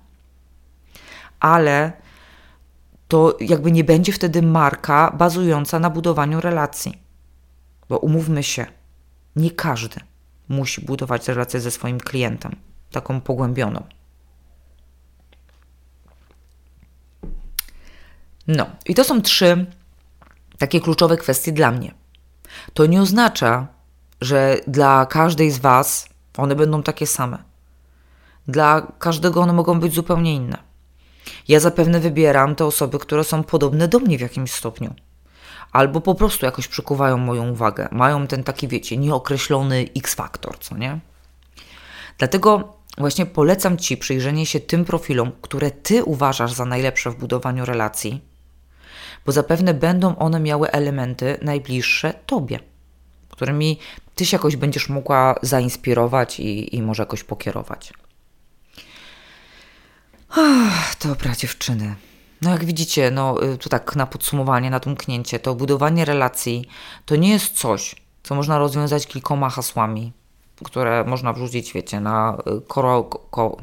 Ale 1.39 1.93
to 3.07 3.37
jakby 3.39 3.71
nie 3.71 3.83
będzie 3.83 4.13
wtedy 4.13 4.41
marka 4.41 5.11
bazująca 5.17 5.79
na 5.79 5.89
budowaniu 5.89 6.41
relacji. 6.41 6.97
Bo 7.89 7.97
umówmy 7.97 8.43
się, 8.43 8.65
nie 9.35 9.51
każdy 9.51 9.99
musi 10.49 10.81
budować 10.81 11.27
relację 11.27 11.59
ze 11.59 11.71
swoim 11.71 11.99
klientem, 11.99 12.55
taką 12.91 13.21
pogłębioną. 13.21 13.83
No, 18.47 18.67
i 18.85 18.95
to 18.95 19.03
są 19.03 19.21
trzy 19.21 19.65
takie 20.57 20.81
kluczowe 20.81 21.17
kwestie 21.17 21.51
dla 21.51 21.71
mnie. 21.71 21.93
To 22.73 22.85
nie 22.85 23.01
oznacza, 23.01 23.67
że 24.21 24.57
dla 24.67 25.05
każdej 25.05 25.51
z 25.51 25.59
Was 25.59 26.09
one 26.37 26.55
będą 26.55 26.83
takie 26.83 27.07
same. 27.07 27.43
Dla 28.47 28.87
każdego 28.99 29.41
one 29.41 29.53
mogą 29.53 29.79
być 29.79 29.93
zupełnie 29.93 30.35
inne. 30.35 30.57
Ja 31.47 31.59
zapewne 31.59 31.99
wybieram 31.99 32.55
te 32.55 32.65
osoby, 32.65 32.99
które 32.99 33.23
są 33.23 33.43
podobne 33.43 33.87
do 33.87 33.99
mnie 33.99 34.17
w 34.17 34.21
jakimś 34.21 34.51
stopniu. 34.51 34.93
Albo 35.71 36.01
po 36.01 36.15
prostu 36.15 36.45
jakoś 36.45 36.67
przykuwają 36.67 37.17
moją 37.17 37.49
uwagę. 37.49 37.87
Mają 37.91 38.27
ten 38.27 38.43
taki, 38.43 38.67
wiecie, 38.67 38.97
nieokreślony 38.97 39.85
X-faktor, 39.97 40.59
co 40.59 40.77
nie? 40.77 40.99
Dlatego 42.17 42.73
właśnie 42.97 43.25
polecam 43.25 43.77
Ci 43.77 43.97
przyjrzenie 43.97 44.45
się 44.45 44.59
tym 44.59 44.85
profilom, 44.85 45.31
które 45.41 45.71
Ty 45.71 46.03
uważasz 46.03 46.53
za 46.53 46.65
najlepsze 46.65 47.11
w 47.11 47.15
budowaniu 47.15 47.65
relacji, 47.65 48.21
bo 49.25 49.31
zapewne 49.31 49.73
będą 49.73 50.15
one 50.15 50.39
miały 50.39 50.71
elementy 50.71 51.37
najbliższe 51.41 52.13
Tobie, 52.25 52.59
którymi 53.29 53.79
Ty 54.15 54.25
się 54.25 54.37
jakoś 54.37 54.55
będziesz 54.55 54.89
mogła 54.89 55.35
zainspirować 55.41 56.39
i, 56.39 56.75
i 56.75 56.81
może 56.81 57.03
jakoś 57.03 57.23
pokierować. 57.23 57.93
Ach, 60.29 60.97
dobra, 61.03 61.35
dziewczyny. 61.35 61.95
No 62.41 62.51
jak 62.51 62.65
widzicie, 62.65 63.11
no 63.11 63.43
y, 63.43 63.57
to 63.57 63.69
tak 63.69 63.95
na 63.95 64.05
podsumowanie, 64.05 64.69
na 64.69 64.79
domknięcie, 64.79 65.39
to 65.39 65.55
budowanie 65.55 66.05
relacji 66.05 66.65
to 67.05 67.15
nie 67.15 67.29
jest 67.29 67.53
coś, 67.53 67.95
co 68.23 68.35
można 68.35 68.57
rozwiązać 68.57 69.07
kilkoma 69.07 69.49
hasłami, 69.49 70.13
które 70.63 71.03
można 71.03 71.33
wrzucić, 71.33 71.73
wiecie, 71.73 71.99
na 71.99 72.37
y, 72.57 72.61
koro, 72.61 73.03
ko, 73.03 73.57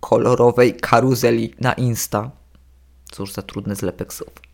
kolorowej 0.00 0.76
karuzeli 0.76 1.54
na 1.60 1.72
Insta. 1.72 2.30
Cóż 3.12 3.32
za 3.32 3.42
trudny 3.42 3.74
zlepek 3.74 4.14
słów. 4.14 4.45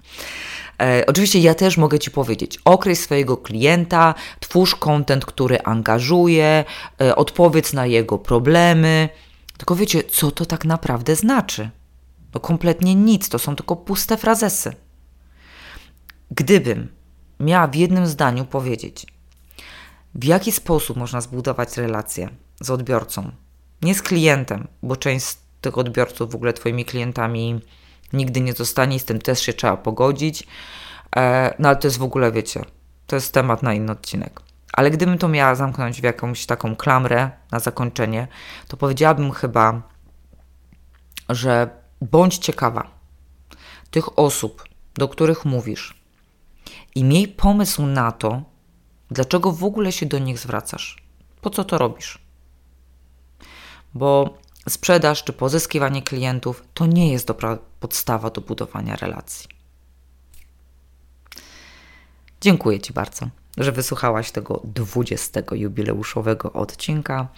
E, 0.83 1.05
oczywiście 1.07 1.39
ja 1.39 1.55
też 1.55 1.77
mogę 1.77 1.99
Ci 1.99 2.11
powiedzieć, 2.11 2.59
określ 2.65 3.03
swojego 3.03 3.37
klienta, 3.37 4.15
twórz 4.41 4.75
kontent, 4.75 5.25
który 5.25 5.61
angażuje, 5.61 6.65
e, 7.01 7.17
odpowiedz 7.17 7.73
na 7.73 7.87
jego 7.87 8.19
problemy. 8.19 9.09
Tylko 9.57 9.77
wiecie, 9.77 10.05
co 10.05 10.31
to 10.31 10.47
tak 10.47 10.65
naprawdę 10.65 11.17
znaczy? 11.17 11.71
No 12.35 12.41
kompletnie 12.41 12.95
nic, 12.95 13.29
to 13.29 13.39
są 13.39 13.57
tylko 13.57 13.77
puste 13.77 14.17
frazesy. 14.17 14.75
Gdybym 16.31 16.89
miała 17.41 17.67
w 17.67 17.75
jednym 17.75 18.07
zdaniu 18.07 18.45
powiedzieć, 18.45 19.07
w 20.15 20.25
jaki 20.25 20.53
sposób 20.53 20.97
można 20.97 21.21
zbudować 21.21 21.77
relację 21.77 22.29
z 22.61 22.71
odbiorcą, 22.71 23.31
nie 23.83 23.95
z 23.95 24.03
klientem, 24.03 24.69
bo 24.83 24.97
część 24.97 25.27
z 25.27 25.39
tych 25.61 25.79
odbiorców 25.79 26.31
w 26.31 26.35
ogóle 26.35 26.53
Twoimi 26.53 26.85
klientami 26.85 27.61
nigdy 28.13 28.41
nie 28.41 28.53
zostanie, 28.53 29.01
z 29.01 29.05
tym 29.05 29.21
też 29.21 29.41
się 29.41 29.53
trzeba 29.53 29.77
pogodzić. 29.77 30.47
E, 31.17 31.55
no 31.59 31.69
ale 31.69 31.77
to 31.77 31.87
jest 31.87 31.99
w 31.99 32.03
ogóle, 32.03 32.33
wiecie, 32.33 32.65
to 33.07 33.17
jest 33.17 33.35
temat 33.35 33.63
na 33.63 33.75
inny 33.75 33.93
odcinek. 33.93 34.41
Ale 34.73 34.91
gdybym 34.91 35.19
to 35.19 35.29
miała 35.29 35.55
zamknąć 35.55 36.01
w 36.01 36.05
jakąś 36.05 36.47
taką 36.47 36.77
klamrę 36.77 37.31
na 37.51 37.59
zakończenie, 37.59 38.29
to 38.69 38.77
powiedziałabym 38.77 39.31
chyba, 39.31 39.83
że 41.29 41.71
bądź 42.01 42.39
ciekawa 42.39 42.91
tych 43.91 44.19
osób, 44.19 44.65
do 44.95 45.09
których 45.09 45.45
mówisz 45.45 46.03
i 46.95 47.05
miej 47.05 47.29
pomysł 47.29 47.87
na 47.87 48.13
to, 48.13 48.43
dlaczego 49.11 49.53
w 49.53 49.65
ogóle 49.65 49.93
się 49.93 50.07
do 50.07 50.19
nich 50.19 50.39
zwracasz. 50.39 51.03
Po 51.41 51.51
co 51.51 51.65
to 51.65 51.79
robisz? 51.79 52.19
Bo 53.95 54.39
sprzedaż 54.69 55.25
czy 55.25 55.33
pozyskiwanie 55.33 56.03
klientów 56.03 56.65
to 56.75 56.87
nie 56.87 57.13
jest 57.13 57.27
dobra 57.27 57.59
podstawa 57.81 58.31
do 58.31 58.41
budowania 58.41 58.97
relacji. 58.97 59.49
Dziękuję 62.41 62.81
Ci 62.81 62.93
bardzo, 62.93 63.27
że 63.59 63.73
wysłuchałaś 63.73 64.31
tego 64.31 64.61
20. 64.65 65.41
jubileuszowego 65.53 66.53
odcinka. 66.53 67.29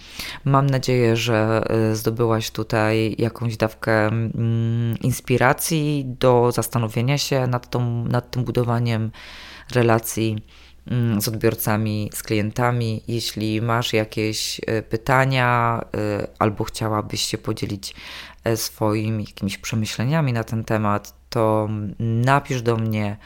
Mam 0.44 0.70
nadzieję, 0.70 1.16
że 1.16 1.64
y, 1.92 1.96
zdobyłaś 1.96 2.50
tutaj 2.50 3.14
jakąś 3.18 3.56
dawkę 3.56 4.06
mm, 4.06 4.98
inspiracji 4.98 6.04
do 6.06 6.52
zastanowienia 6.52 7.18
się 7.18 7.46
nad, 7.46 7.70
tą, 7.70 8.04
nad 8.04 8.30
tym 8.30 8.44
budowaniem 8.44 9.10
relacji 9.74 10.46
z 11.18 11.28
odbiorcami, 11.28 12.10
z 12.14 12.22
klientami. 12.22 13.02
Jeśli 13.08 13.62
masz 13.62 13.92
jakieś 13.92 14.58
y, 14.58 14.82
pytania 14.82 15.80
y, 16.22 16.26
albo 16.38 16.64
chciałabyś 16.64 17.22
się 17.22 17.38
podzielić 17.38 17.94
swoimi 18.56 19.24
jakimiś 19.24 19.58
przemyśleniami 19.58 20.32
na 20.32 20.44
ten 20.44 20.64
temat, 20.64 21.14
to 21.30 21.68
napisz 21.98 22.62
do 22.62 22.76
mnie 22.76 23.16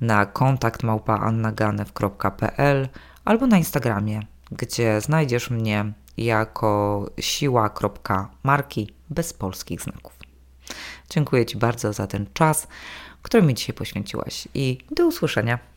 na 0.00 0.26
kontakt 0.26 0.82
małpaannaganew.pl 0.82 2.88
albo 3.24 3.46
na 3.46 3.58
Instagramie, 3.58 4.20
gdzie 4.50 5.00
znajdziesz 5.00 5.50
mnie 5.50 5.92
jako 6.16 7.06
siła.marki 7.20 8.94
bez 9.10 9.32
polskich 9.32 9.80
znaków. 9.80 10.12
Dziękuję 11.10 11.46
Ci 11.46 11.56
bardzo 11.56 11.92
za 11.92 12.06
ten 12.06 12.26
czas, 12.34 12.68
który 13.22 13.42
mi 13.42 13.54
dzisiaj 13.54 13.76
poświęciłaś 13.76 14.48
i 14.54 14.78
do 14.90 15.06
usłyszenia. 15.06 15.69